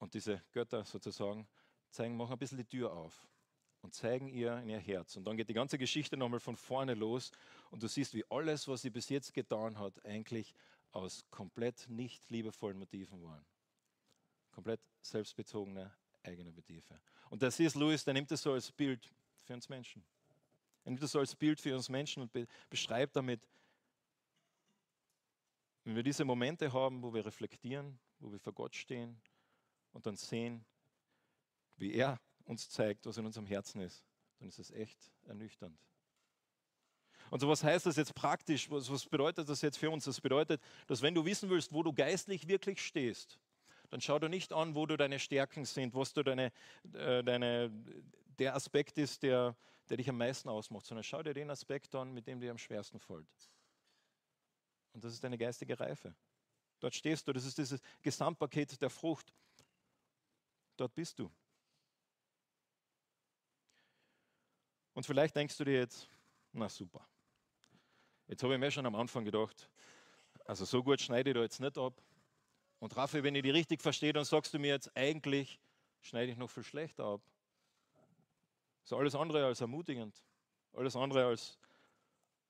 Und 0.00 0.14
diese 0.14 0.42
Götter 0.52 0.84
sozusagen 0.84 1.46
zeigen, 1.90 2.16
machen 2.16 2.32
ein 2.32 2.38
bisschen 2.38 2.58
die 2.58 2.64
Tür 2.64 2.92
auf 2.92 3.28
und 3.82 3.94
zeigen 3.94 4.28
ihr 4.28 4.56
in 4.58 4.70
ihr 4.70 4.78
Herz. 4.78 5.16
Und 5.16 5.24
dann 5.24 5.36
geht 5.36 5.48
die 5.48 5.54
ganze 5.54 5.78
Geschichte 5.78 6.16
nochmal 6.16 6.40
von 6.40 6.56
vorne 6.56 6.94
los 6.94 7.30
und 7.70 7.82
du 7.82 7.86
siehst, 7.86 8.14
wie 8.14 8.24
alles, 8.30 8.66
was 8.66 8.82
sie 8.82 8.90
bis 8.90 9.08
jetzt 9.10 9.34
getan 9.34 9.78
hat, 9.78 10.04
eigentlich 10.04 10.54
aus 10.92 11.24
komplett 11.30 11.88
nicht 11.88 12.28
liebevollen 12.30 12.78
Motiven 12.78 13.22
waren. 13.22 13.44
Komplett 14.50 14.80
selbstbezogene 15.02 15.92
eigene 16.22 16.50
Motive. 16.50 17.00
Und 17.28 17.42
der 17.42 17.50
C.S. 17.50 17.74
Lewis, 17.74 18.04
der 18.04 18.14
nimmt 18.14 18.30
das 18.30 18.42
so 18.42 18.52
als 18.52 18.72
Bild 18.72 19.08
für 19.44 19.54
uns 19.54 19.68
Menschen. 19.68 20.02
Er 20.84 20.90
nimmt 20.90 21.02
das 21.02 21.12
so 21.12 21.18
als 21.18 21.36
Bild 21.36 21.60
für 21.60 21.74
uns 21.74 21.88
Menschen 21.88 22.22
und 22.22 22.32
be 22.32 22.46
beschreibt 22.68 23.16
damit, 23.16 23.46
wenn 25.84 25.94
wir 25.94 26.02
diese 26.02 26.24
Momente 26.24 26.72
haben, 26.72 27.02
wo 27.02 27.12
wir 27.12 27.24
reflektieren, 27.24 27.98
wo 28.18 28.32
wir 28.32 28.38
vor 28.38 28.52
Gott 28.52 28.74
stehen 28.74 29.20
und 29.92 30.06
dann 30.06 30.16
sehen, 30.16 30.64
wie 31.76 31.92
er 31.94 32.20
uns 32.44 32.68
zeigt, 32.68 33.06
was 33.06 33.16
in 33.16 33.26
unserem 33.26 33.46
Herzen 33.46 33.80
ist, 33.80 34.04
dann 34.38 34.48
ist 34.48 34.58
es 34.58 34.70
echt 34.70 35.10
ernüchternd. 35.26 35.78
Und 37.30 37.40
so 37.40 37.48
was 37.48 37.62
heißt 37.62 37.86
das 37.86 37.96
jetzt 37.96 38.14
praktisch? 38.14 38.70
Was, 38.70 38.90
was 38.90 39.06
bedeutet 39.06 39.48
das 39.48 39.62
jetzt 39.62 39.78
für 39.78 39.90
uns? 39.90 40.04
Das 40.04 40.20
bedeutet, 40.20 40.60
dass 40.88 41.00
wenn 41.00 41.14
du 41.14 41.24
wissen 41.24 41.48
willst, 41.48 41.72
wo 41.72 41.82
du 41.82 41.92
geistlich 41.92 42.48
wirklich 42.48 42.84
stehst, 42.84 43.38
dann 43.90 44.00
schau 44.00 44.18
dir 44.18 44.28
nicht 44.28 44.52
an, 44.52 44.74
wo 44.74 44.86
du 44.86 44.96
deine 44.96 45.18
Stärken 45.18 45.64
sind, 45.64 45.94
was 45.94 46.12
du 46.12 46.22
deine, 46.22 46.52
äh, 46.92 47.22
deine, 47.22 47.70
der 48.38 48.54
Aspekt 48.54 48.98
ist, 48.98 49.22
der, 49.22 49.56
der 49.88 49.96
dich 49.96 50.08
am 50.08 50.16
meisten 50.16 50.48
ausmacht, 50.48 50.86
sondern 50.86 51.04
schau 51.04 51.22
dir 51.22 51.34
den 51.34 51.50
Aspekt 51.50 51.94
an, 51.94 52.12
mit 52.12 52.26
dem 52.26 52.40
dir 52.40 52.50
am 52.50 52.58
schwersten 52.58 52.98
fällt. 52.98 53.26
Und 54.92 55.04
das 55.04 55.12
ist 55.12 55.22
deine 55.22 55.38
geistige 55.38 55.78
Reife. 55.78 56.14
Dort 56.80 56.94
stehst 56.94 57.28
du, 57.28 57.32
das 57.32 57.44
ist 57.44 57.58
dieses 57.58 57.80
Gesamtpaket 58.02 58.80
der 58.80 58.90
Frucht. 58.90 59.32
Dort 60.80 60.94
bist 60.94 61.18
du. 61.18 61.30
Und 64.94 65.04
vielleicht 65.04 65.36
denkst 65.36 65.54
du 65.58 65.64
dir 65.64 65.74
jetzt, 65.74 66.08
na 66.52 66.70
super. 66.70 67.06
Jetzt 68.26 68.42
habe 68.42 68.54
ich 68.54 68.60
mir 68.60 68.70
schon 68.70 68.86
am 68.86 68.94
Anfang 68.94 69.22
gedacht, 69.26 69.68
also 70.46 70.64
so 70.64 70.82
gut 70.82 70.98
schneide 71.02 71.30
ich 71.30 71.34
da 71.34 71.42
jetzt 71.42 71.60
nicht 71.60 71.76
ab. 71.76 72.00
Und 72.78 72.96
Raffi, 72.96 73.22
wenn 73.22 73.34
ich 73.34 73.42
die 73.42 73.50
richtig 73.50 73.82
verstehe, 73.82 74.14
dann 74.14 74.24
sagst 74.24 74.54
du 74.54 74.58
mir 74.58 74.68
jetzt, 74.68 74.90
eigentlich 74.96 75.60
schneide 76.00 76.32
ich 76.32 76.38
noch 76.38 76.48
viel 76.48 76.64
schlechter 76.64 77.04
ab. 77.04 77.20
Das 78.80 78.92
ist 78.92 78.92
alles 78.94 79.14
andere 79.14 79.44
als 79.44 79.60
ermutigend, 79.60 80.24
alles 80.72 80.96
andere 80.96 81.26
als 81.26 81.58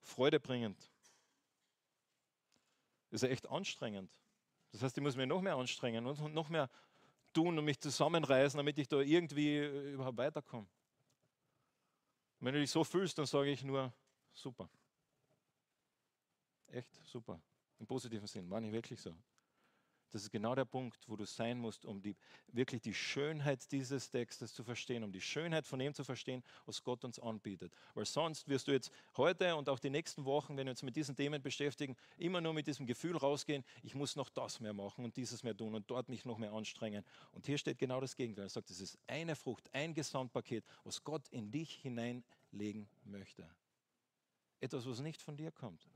freudebringend. 0.03 0.79
Das 3.09 3.25
ist 3.25 3.29
echt 3.29 3.51
anstrengend. 3.51 4.17
Das 4.71 4.85
heißt, 4.85 4.97
ich 4.97 5.03
muss 5.03 5.17
mich 5.17 5.27
noch 5.27 5.41
mehr 5.41 5.57
anstrengen 5.57 6.07
und 6.07 6.33
noch 6.33 6.49
mehr 6.49 6.71
tun 7.33 7.59
und 7.59 7.65
mich 7.65 7.81
zusammenreißen, 7.81 8.57
damit 8.59 8.79
ich 8.79 8.89
da 8.89 9.01
irgendwie 9.01 9.59
überhaupt 9.93 10.19
weiterkomme. 10.19 10.67
Wenn 12.41 12.55
du 12.55 12.61
dich 12.61 12.71
so 12.71 12.83
fühlst, 12.85 13.19
dann 13.19 13.27
sage 13.27 13.51
ich 13.51 13.63
nur, 13.63 13.93
super. 14.33 14.69
Echt 16.69 16.95
super. 17.05 17.41
Im 17.79 17.87
positiven 17.87 18.27
Sinn, 18.27 18.49
meine 18.49 18.67
ich 18.67 18.73
wirklich 18.73 19.01
so. 19.01 19.15
Das 20.11 20.23
ist 20.23 20.31
genau 20.31 20.57
der 20.57 20.65
Punkt, 20.65 21.09
wo 21.09 21.15
du 21.15 21.25
sein 21.25 21.59
musst, 21.59 21.85
um 21.85 22.03
die, 22.03 22.17
wirklich 22.49 22.83
die 22.83 22.95
Schönheit 22.95 23.71
dieses 23.71 24.11
Textes 24.11 24.53
zu 24.53 24.65
verstehen, 24.65 25.05
um 25.05 25.13
die 25.13 25.21
Schönheit 25.21 25.67
von 25.67 25.79
dem 25.79 25.95
zu 25.95 26.03
verstehen, 26.03 26.43
was 26.67 26.83
Gott 26.83 27.05
uns 27.05 27.21
anbietet. 27.21 27.73
Weil 27.95 28.07
sonst 28.07 28.49
wirst 28.49 28.67
du 28.67 28.73
jetzt 28.73 28.91
heute 29.17 29.55
und 29.55 29.69
auch 29.69 29.79
die 29.79 29.91
nächsten 29.91 30.25
Wochen, 30.25 30.57
wenn 30.57 30.67
wir 30.67 30.73
uns 30.73 30.83
mit 30.83 30.97
diesen 30.97 31.15
Themen 31.15 31.41
beschäftigen, 31.41 31.97
immer 32.19 32.41
nur 32.41 32.53
mit 32.53 32.67
diesem 32.67 32.87
Gefühl 32.87 33.17
rausgehen, 33.17 33.65
ich 33.83 33.95
muss 33.95 34.17
noch 34.17 34.31
das 34.31 34.59
mehr 34.59 34.73
machen 34.73 35.05
und 35.05 35.17
dieses 35.17 35.45
mehr 35.45 35.57
tun 35.57 35.75
und 35.77 35.89
dort 35.89 36.09
mich 36.09 36.25
noch 36.25 36.39
mehr 36.39 36.53
anstrengen. 36.53 37.05
Und 37.31 37.47
hier 37.47 37.59
steht 37.59 37.79
genau 37.79 38.01
das 38.01 38.17
Gegenteil. 38.17 38.47
Er 38.47 38.51
sagt, 38.51 38.71
es 38.71 38.81
ist 38.81 38.99
eine 39.07 39.37
Frucht, 39.37 39.73
ein 39.73 39.95
Gesamtpaket, 39.95 40.65
was 40.83 41.05
Gott 41.05 41.29
in 41.29 41.53
dich 41.53 41.75
hineinlegen 41.77 42.89
möchte. 43.05 43.49
Etwas, 44.59 44.87
was 44.87 45.01
nicht 45.01 45.23
von 45.23 45.37
dir 45.37 45.53
kommt. 45.53 45.89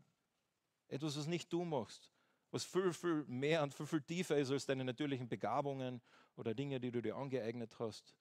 Etwas, 0.87 1.19
was 1.19 1.27
nicht 1.27 1.53
du 1.53 1.65
machst, 1.65 2.14
was 2.55 2.65
viel, 2.65 2.93
viel 2.93 3.25
mehr 3.27 3.65
und 3.65 3.75
viel, 3.75 3.85
viel 3.85 4.01
tiefer 4.01 4.39
ist 4.39 4.53
als 4.53 4.65
deine 4.65 4.85
natürlichen 4.85 5.29
Begabungen 5.29 6.01
oder 6.37 6.55
Dinge, 6.55 6.79
die 6.79 6.93
du 6.93 7.03
dir 7.03 7.17
angeeignet 7.17 7.77
hast. 7.81 8.15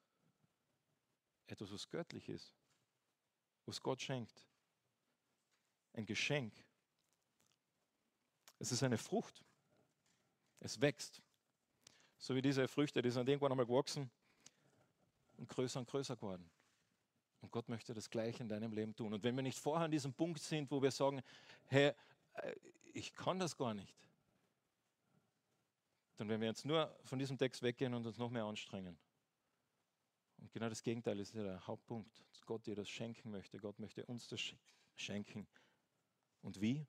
Etwas, 1.45 1.71
was 1.71 1.87
göttlich 1.87 2.27
ist, 2.29 2.55
was 3.67 3.79
Gott 3.79 4.01
schenkt. 4.01 4.47
Ein 5.93 6.07
Geschenk. 6.07 6.51
Es 8.57 8.71
ist 8.71 8.81
eine 8.81 8.97
Frucht. 8.97 9.45
Es 10.59 10.81
wächst. 10.81 11.21
So 12.17 12.33
wie 12.33 12.41
diese 12.41 12.67
Früchte, 12.67 13.03
die 13.03 13.11
sind 13.11 13.29
irgendwann 13.29 13.51
einmal 13.51 13.67
gewachsen 13.67 14.09
und 15.37 15.47
größer 15.47 15.79
und 15.79 15.87
größer 15.87 16.15
geworden. 16.15 16.49
Und 17.41 17.51
Gott 17.51 17.69
möchte 17.69 17.93
das 17.93 18.09
Gleiche 18.09 18.41
in 18.41 18.49
deinem 18.49 18.73
Leben 18.73 18.95
tun. 18.95 19.13
Und 19.13 19.23
wenn 19.23 19.35
wir 19.35 19.43
nicht 19.43 19.59
vorher 19.59 19.85
an 19.85 19.91
diesem 19.91 20.11
Punkt 20.11 20.41
sind, 20.41 20.71
wo 20.71 20.81
wir 20.81 20.89
sagen, 20.89 21.21
hey, 21.65 21.93
äh, 22.33 22.55
ich 22.93 23.13
kann 23.13 23.37
das 23.37 23.55
gar 23.55 23.75
nicht, 23.75 23.93
dann 26.17 26.29
werden 26.29 26.41
wir 26.41 26.47
jetzt 26.47 26.65
nur 26.65 26.95
von 27.03 27.19
diesem 27.19 27.37
Text 27.37 27.61
weggehen 27.63 27.93
und 27.93 28.05
uns 28.05 28.17
noch 28.17 28.29
mehr 28.29 28.45
anstrengen. 28.45 28.97
Und 30.37 30.51
genau 30.51 30.69
das 30.69 30.83
Gegenteil 30.83 31.19
ist 31.19 31.33
ja 31.33 31.43
der 31.43 31.65
Hauptpunkt, 31.65 32.23
dass 32.31 32.45
Gott 32.45 32.65
dir 32.65 32.75
das 32.75 32.89
schenken 32.89 33.31
möchte. 33.31 33.57
Gott 33.57 33.79
möchte 33.79 34.05
uns 34.05 34.27
das 34.27 34.41
schenken. 34.95 35.47
Und 36.41 36.59
wie? 36.61 36.85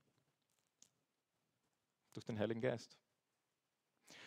Durch 2.13 2.25
den 2.25 2.39
Heiligen 2.39 2.61
Geist. 2.61 2.99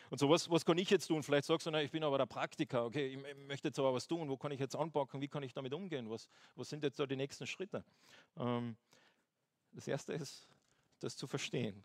Und 0.09 0.19
so, 0.19 0.29
was, 0.29 0.49
was 0.49 0.65
kann 0.65 0.77
ich 0.77 0.89
jetzt 0.89 1.07
tun? 1.07 1.21
Vielleicht 1.21 1.45
sagst 1.45 1.67
du, 1.67 1.71
na, 1.71 1.81
ich 1.81 1.91
bin 1.91 2.03
aber 2.03 2.17
der 2.17 2.25
Praktiker, 2.25 2.85
okay, 2.85 3.07
ich 3.07 3.35
möchte 3.47 3.67
jetzt 3.67 3.79
aber 3.79 3.93
was 3.93 4.07
tun, 4.07 4.29
wo 4.29 4.37
kann 4.37 4.51
ich 4.51 4.59
jetzt 4.59 4.75
anpacken, 4.75 5.19
wie 5.19 5.27
kann 5.27 5.43
ich 5.43 5.53
damit 5.53 5.73
umgehen, 5.73 6.09
was, 6.09 6.29
was 6.55 6.69
sind 6.69 6.83
jetzt 6.83 6.97
da 6.97 7.05
die 7.05 7.17
nächsten 7.17 7.45
Schritte? 7.45 7.83
Ähm, 8.37 8.77
das 9.73 9.87
Erste 9.87 10.13
ist, 10.13 10.47
das 10.99 11.17
zu 11.17 11.27
verstehen 11.27 11.83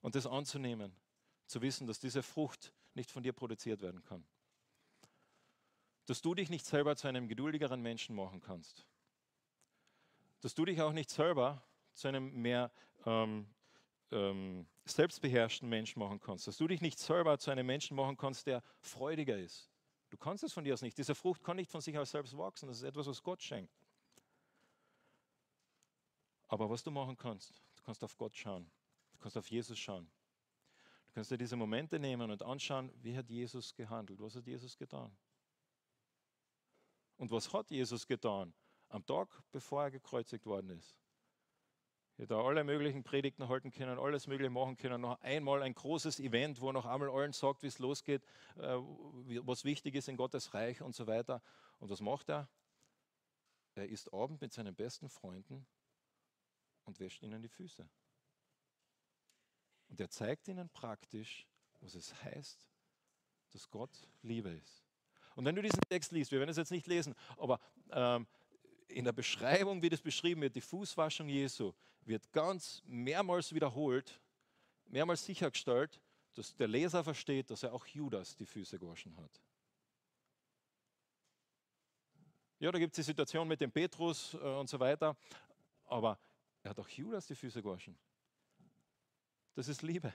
und 0.00 0.14
das 0.14 0.26
anzunehmen 0.26 0.96
zu 1.48 1.62
wissen, 1.62 1.86
dass 1.86 1.98
diese 1.98 2.22
Frucht 2.22 2.72
nicht 2.94 3.10
von 3.10 3.22
dir 3.22 3.32
produziert 3.32 3.80
werden 3.80 4.02
kann. 4.02 4.24
Dass 6.06 6.22
du 6.22 6.34
dich 6.34 6.50
nicht 6.50 6.64
selber 6.64 6.96
zu 6.96 7.08
einem 7.08 7.28
geduldigeren 7.28 7.82
Menschen 7.82 8.14
machen 8.14 8.40
kannst. 8.40 8.86
Dass 10.40 10.54
du 10.54 10.64
dich 10.64 10.80
auch 10.80 10.92
nicht 10.92 11.10
selber 11.10 11.62
zu 11.94 12.08
einem 12.08 12.32
mehr 12.40 12.70
ähm, 13.04 13.46
ähm, 14.10 14.66
selbstbeherrschten 14.84 15.68
Menschen 15.68 15.98
machen 15.98 16.20
kannst. 16.20 16.46
Dass 16.46 16.56
du 16.56 16.66
dich 16.68 16.80
nicht 16.80 16.98
selber 16.98 17.38
zu 17.38 17.50
einem 17.50 17.66
Menschen 17.66 17.96
machen 17.96 18.16
kannst, 18.16 18.46
der 18.46 18.62
freudiger 18.80 19.36
ist. 19.36 19.70
Du 20.10 20.16
kannst 20.16 20.44
es 20.44 20.52
von 20.52 20.64
dir 20.64 20.74
aus 20.74 20.82
nicht. 20.82 20.96
Diese 20.96 21.14
Frucht 21.14 21.42
kann 21.42 21.56
nicht 21.56 21.70
von 21.70 21.80
sich 21.80 21.98
aus 21.98 22.10
selbst 22.10 22.36
wachsen. 22.36 22.68
Das 22.68 22.78
ist 22.78 22.84
etwas, 22.84 23.06
was 23.06 23.22
Gott 23.22 23.42
schenkt. 23.42 23.72
Aber 26.46 26.70
was 26.70 26.82
du 26.82 26.90
machen 26.90 27.16
kannst, 27.16 27.62
du 27.76 27.82
kannst 27.82 28.02
auf 28.02 28.16
Gott 28.16 28.34
schauen. 28.34 28.70
Du 29.12 29.18
kannst 29.18 29.36
auf 29.36 29.50
Jesus 29.50 29.78
schauen. 29.78 30.10
Du 31.18 31.20
kannst 31.20 31.32
dir 31.32 31.38
diese 31.38 31.56
Momente 31.56 31.98
nehmen 31.98 32.30
und 32.30 32.44
anschauen, 32.44 32.92
wie 33.02 33.16
hat 33.16 33.28
Jesus 33.28 33.74
gehandelt, 33.74 34.20
was 34.20 34.36
hat 34.36 34.46
Jesus 34.46 34.76
getan. 34.76 35.10
Und 37.16 37.32
was 37.32 37.52
hat 37.52 37.72
Jesus 37.72 38.06
getan 38.06 38.54
am 38.88 39.04
Tag, 39.04 39.28
bevor 39.50 39.82
er 39.82 39.90
gekreuzigt 39.90 40.46
worden 40.46 40.70
ist? 40.70 40.96
Ich 42.18 42.28
da 42.28 42.40
alle 42.40 42.62
möglichen 42.62 43.02
Predigten 43.02 43.48
halten 43.48 43.72
können, 43.72 43.98
alles 43.98 44.28
Mögliche 44.28 44.50
machen 44.50 44.76
können. 44.76 45.00
Noch 45.00 45.20
einmal 45.20 45.64
ein 45.64 45.74
großes 45.74 46.20
Event, 46.20 46.60
wo 46.60 46.70
noch 46.70 46.86
einmal 46.86 47.10
allen 47.10 47.32
sagt, 47.32 47.64
wie 47.64 47.66
es 47.66 47.80
losgeht, 47.80 48.22
äh, 48.54 48.76
was 49.42 49.64
wichtig 49.64 49.96
ist 49.96 50.06
in 50.06 50.16
Gottes 50.16 50.54
Reich 50.54 50.82
und 50.82 50.94
so 50.94 51.08
weiter. 51.08 51.42
Und 51.80 51.90
was 51.90 52.00
macht 52.00 52.28
er? 52.28 52.48
Er 53.74 53.88
isst 53.88 54.12
Abend 54.12 54.40
mit 54.40 54.52
seinen 54.52 54.76
besten 54.76 55.08
Freunden 55.08 55.66
und 56.84 57.00
wäscht 57.00 57.24
ihnen 57.24 57.42
die 57.42 57.48
Füße. 57.48 57.90
Und 59.88 60.00
er 60.00 60.10
zeigt 60.10 60.48
ihnen 60.48 60.68
praktisch, 60.70 61.46
was 61.80 61.94
es 61.94 62.14
heißt, 62.22 62.66
dass 63.50 63.70
Gott 63.70 63.90
Liebe 64.22 64.50
ist. 64.50 64.84
Und 65.34 65.44
wenn 65.44 65.54
du 65.54 65.62
diesen 65.62 65.80
Text 65.88 66.12
liest, 66.12 66.32
wir 66.32 66.40
werden 66.40 66.50
es 66.50 66.56
jetzt 66.56 66.70
nicht 66.70 66.86
lesen, 66.86 67.14
aber 67.36 67.60
ähm, 67.90 68.26
in 68.88 69.04
der 69.04 69.12
Beschreibung, 69.12 69.82
wie 69.82 69.88
das 69.88 70.00
beschrieben 70.00 70.40
wird, 70.40 70.56
die 70.56 70.60
Fußwaschung 70.60 71.28
Jesu, 71.28 71.72
wird 72.04 72.30
ganz 72.32 72.82
mehrmals 72.86 73.52
wiederholt, 73.52 74.20
mehrmals 74.86 75.24
sichergestellt, 75.24 76.00
dass 76.34 76.54
der 76.56 76.68
Leser 76.68 77.04
versteht, 77.04 77.50
dass 77.50 77.62
er 77.62 77.72
auch 77.72 77.86
Judas 77.86 78.36
die 78.36 78.46
Füße 78.46 78.78
gewaschen 78.78 79.16
hat. 79.16 79.40
Ja, 82.60 82.72
da 82.72 82.78
gibt 82.78 82.92
es 82.92 82.96
die 82.96 83.08
Situation 83.10 83.46
mit 83.46 83.60
dem 83.60 83.70
Petrus 83.70 84.34
äh, 84.34 84.38
und 84.38 84.68
so 84.68 84.80
weiter, 84.80 85.16
aber 85.84 86.18
er 86.62 86.70
hat 86.70 86.78
auch 86.80 86.88
Judas 86.88 87.26
die 87.26 87.36
Füße 87.36 87.62
gewaschen. 87.62 87.96
Das 89.58 89.66
ist 89.66 89.82
Liebe. 89.82 90.14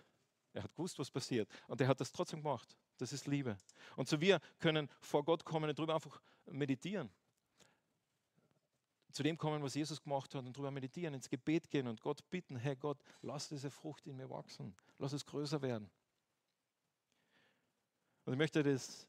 Er 0.54 0.64
hat 0.64 0.74
gewusst, 0.74 0.98
was 1.00 1.12
passiert 1.12 1.50
und 1.68 1.82
er 1.82 1.90
hat 1.90 2.00
das 2.00 2.14
trotzdem 2.14 2.42
gemacht. 2.42 2.78
Das 2.98 3.12
ist 3.12 3.28
Liebe. 3.28 3.58
Und 3.98 4.08
so 4.08 4.22
wir 4.22 4.40
können 4.58 4.88
vor 5.02 5.26
Gott 5.26 5.44
kommen 5.44 5.70
und 5.70 5.78
darüber 5.78 5.96
einfach 5.96 6.22
meditieren 6.46 7.12
zu 9.12 9.22
dem 9.22 9.38
kommen, 9.38 9.62
was 9.62 9.76
Jesus 9.76 10.02
gemacht 10.02 10.34
hat 10.34 10.46
und 10.46 10.56
darüber 10.56 10.72
meditieren, 10.72 11.14
ins 11.14 11.30
Gebet 11.30 11.70
gehen 11.70 11.88
und 11.88 12.00
Gott 12.00 12.28
bitten, 12.30 12.56
hey 12.56 12.78
Gott, 12.78 12.98
lass 13.22 13.50
diese 13.50 13.70
Frucht 13.70 14.08
in 14.08 14.16
mir 14.16 14.30
wachsen, 14.30 14.74
lass 14.98 15.12
es 15.12 15.26
größer 15.26 15.62
werden. 15.62 15.92
Und 18.24 18.32
ich 18.32 18.40
möchte 18.40 18.64
das, 18.64 19.06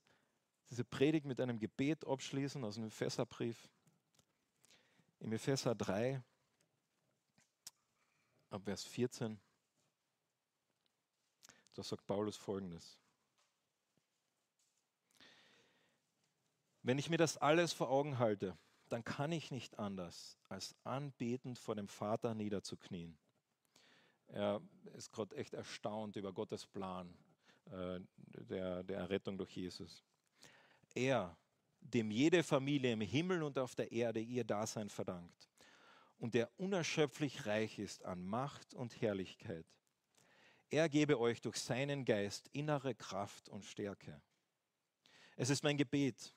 diese 0.68 0.84
Predigt 0.84 1.26
mit 1.26 1.40
einem 1.40 1.60
Gebet 1.60 2.04
abschließen 2.04 2.64
aus 2.64 2.74
dem 2.74 2.88
Epheserbrief. 2.88 3.70
Im 5.20 5.32
Epheser 5.32 5.76
3, 5.76 6.20
ab 8.50 8.62
Vers 8.64 8.84
14, 8.84 9.40
da 11.74 11.82
sagt 11.82 12.06
Paulus 12.06 12.36
folgendes. 12.36 12.98
Wenn 16.82 16.98
ich 16.98 17.08
mir 17.08 17.16
das 17.16 17.36
alles 17.38 17.72
vor 17.72 17.90
Augen 17.90 18.18
halte, 18.18 18.56
dann 18.88 19.04
kann 19.04 19.32
ich 19.32 19.50
nicht 19.50 19.78
anders, 19.78 20.36
als 20.48 20.76
anbetend 20.84 21.58
vor 21.58 21.74
dem 21.74 21.88
Vater 21.88 22.34
niederzuknien. 22.34 23.16
Er 24.28 24.60
ist 24.94 25.12
gerade 25.12 25.34
echt 25.36 25.54
erstaunt 25.54 26.16
über 26.16 26.32
Gottes 26.32 26.66
Plan 26.66 27.14
äh, 27.66 28.00
der, 28.48 28.82
der 28.82 28.98
Errettung 28.98 29.38
durch 29.38 29.56
Jesus. 29.56 30.04
Er, 30.94 31.36
dem 31.80 32.10
jede 32.10 32.42
Familie 32.42 32.92
im 32.92 33.00
Himmel 33.00 33.42
und 33.42 33.58
auf 33.58 33.74
der 33.74 33.90
Erde 33.92 34.20
ihr 34.20 34.44
Dasein 34.44 34.88
verdankt 34.88 35.48
und 36.18 36.34
der 36.34 36.50
unerschöpflich 36.58 37.46
reich 37.46 37.78
ist 37.78 38.04
an 38.04 38.24
Macht 38.24 38.74
und 38.74 39.00
Herrlichkeit. 39.00 39.66
Er 40.70 40.88
gebe 40.88 41.18
euch 41.18 41.40
durch 41.40 41.56
seinen 41.56 42.04
Geist 42.04 42.48
innere 42.52 42.94
Kraft 42.94 43.48
und 43.48 43.64
Stärke. 43.64 44.20
Es 45.36 45.50
ist 45.50 45.62
mein 45.62 45.76
Gebet, 45.76 46.34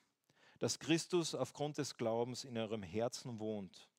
dass 0.59 0.79
Christus 0.79 1.35
aufgrund 1.35 1.77
des 1.77 1.97
Glaubens 1.97 2.43
in 2.43 2.57
eurem 2.57 2.83
Herzen 2.83 3.39
wohnt 3.39 3.89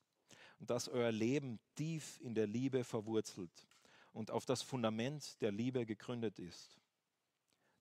und 0.58 0.70
dass 0.70 0.88
euer 0.88 1.12
Leben 1.12 1.60
tief 1.76 2.20
in 2.20 2.34
der 2.34 2.46
Liebe 2.46 2.84
verwurzelt 2.84 3.66
und 4.12 4.30
auf 4.30 4.44
das 4.44 4.62
Fundament 4.62 5.40
der 5.40 5.52
Liebe 5.52 5.86
gegründet 5.86 6.38
ist. 6.38 6.80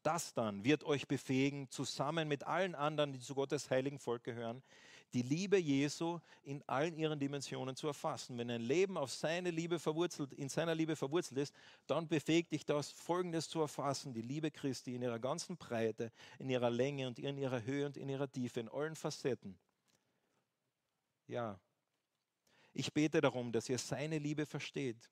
Das 0.03 0.33
dann 0.33 0.63
wird 0.63 0.83
euch 0.83 1.07
befähigen, 1.07 1.69
zusammen 1.69 2.27
mit 2.27 2.43
allen 2.43 2.75
anderen, 2.75 3.13
die 3.13 3.19
zu 3.19 3.35
Gottes 3.35 3.69
heiligen 3.69 3.99
Volk 3.99 4.23
gehören, 4.23 4.63
die 5.13 5.21
Liebe 5.21 5.57
Jesu 5.57 6.19
in 6.43 6.61
allen 6.67 6.97
ihren 6.97 7.19
Dimensionen 7.19 7.75
zu 7.75 7.87
erfassen. 7.87 8.37
Wenn 8.37 8.51
ein 8.51 8.61
Leben 8.61 8.97
auf 8.97 9.11
seine 9.11 9.51
Liebe 9.51 9.79
verwurzelt, 9.79 10.33
in 10.33 10.49
seiner 10.49 10.75
Liebe 10.75 10.95
verwurzelt 10.95 11.39
ist, 11.39 11.53
dann 11.87 12.07
befähigt 12.07 12.51
dich 12.51 12.65
das, 12.65 12.91
Folgendes 12.91 13.47
zu 13.49 13.61
erfassen: 13.61 14.13
die 14.13 14.21
Liebe 14.21 14.51
Christi 14.51 14.95
in 14.95 15.01
ihrer 15.01 15.19
ganzen 15.19 15.57
Breite, 15.57 16.11
in 16.39 16.49
ihrer 16.49 16.69
Länge 16.69 17.07
und 17.07 17.19
in 17.19 17.37
ihrer 17.37 17.63
Höhe 17.63 17.85
und 17.85 17.97
in 17.97 18.09
ihrer 18.09 18.31
Tiefe, 18.31 18.59
in 18.59 18.69
allen 18.69 18.95
Facetten. 18.95 19.57
Ja, 21.27 21.59
ich 22.73 22.93
bete 22.93 23.21
darum, 23.21 23.51
dass 23.51 23.69
ihr 23.69 23.77
seine 23.77 24.19
Liebe 24.19 24.45
versteht, 24.45 25.09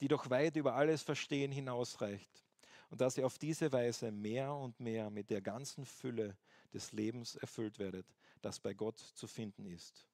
die 0.00 0.08
doch 0.08 0.28
weit 0.30 0.56
über 0.56 0.74
alles 0.74 1.02
Verstehen 1.02 1.50
hinausreicht 1.50 2.44
und 2.90 3.00
dass 3.00 3.16
ihr 3.16 3.26
auf 3.26 3.38
diese 3.38 3.72
Weise 3.72 4.10
mehr 4.10 4.54
und 4.54 4.78
mehr 4.78 5.10
mit 5.10 5.30
der 5.30 5.40
ganzen 5.40 5.84
Fülle 5.84 6.36
des 6.72 6.92
Lebens 6.92 7.36
erfüllt 7.36 7.78
werdet, 7.78 8.06
das 8.44 8.60
bei 8.60 8.74
Gott 8.74 8.98
zu 8.98 9.26
finden 9.26 9.66
ist. 9.66 10.06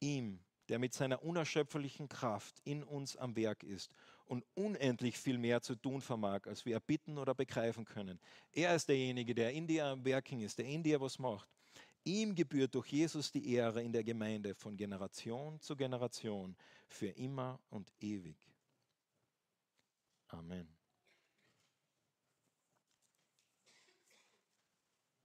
Ihm, 0.00 0.40
der 0.68 0.78
mit 0.78 0.94
seiner 0.94 1.22
unerschöpflichen 1.22 2.08
Kraft 2.08 2.60
in 2.64 2.82
uns 2.82 3.16
am 3.16 3.36
Werk 3.36 3.62
ist 3.62 3.90
und 4.26 4.44
unendlich 4.54 5.18
viel 5.18 5.38
mehr 5.38 5.60
zu 5.60 5.74
tun 5.74 6.00
vermag, 6.00 6.46
als 6.46 6.64
wir 6.64 6.74
erbitten 6.74 7.18
oder 7.18 7.34
begreifen 7.34 7.84
können. 7.84 8.18
Er 8.52 8.74
ist 8.74 8.88
derjenige, 8.88 9.34
der 9.34 9.52
in 9.52 9.66
dir 9.66 9.86
am 9.86 10.04
Werken 10.04 10.40
ist, 10.40 10.58
der 10.58 10.66
in 10.66 10.82
dir 10.82 11.00
was 11.00 11.18
macht. 11.18 11.48
Ihm 12.04 12.34
gebührt 12.34 12.74
durch 12.74 12.88
Jesus 12.88 13.30
die 13.30 13.54
Ehre 13.54 13.82
in 13.82 13.92
der 13.92 14.02
Gemeinde 14.02 14.54
von 14.54 14.76
Generation 14.76 15.60
zu 15.60 15.76
Generation 15.76 16.56
für 16.88 17.08
immer 17.08 17.60
und 17.70 17.92
ewig. 18.00 18.36
Amen. 20.28 20.81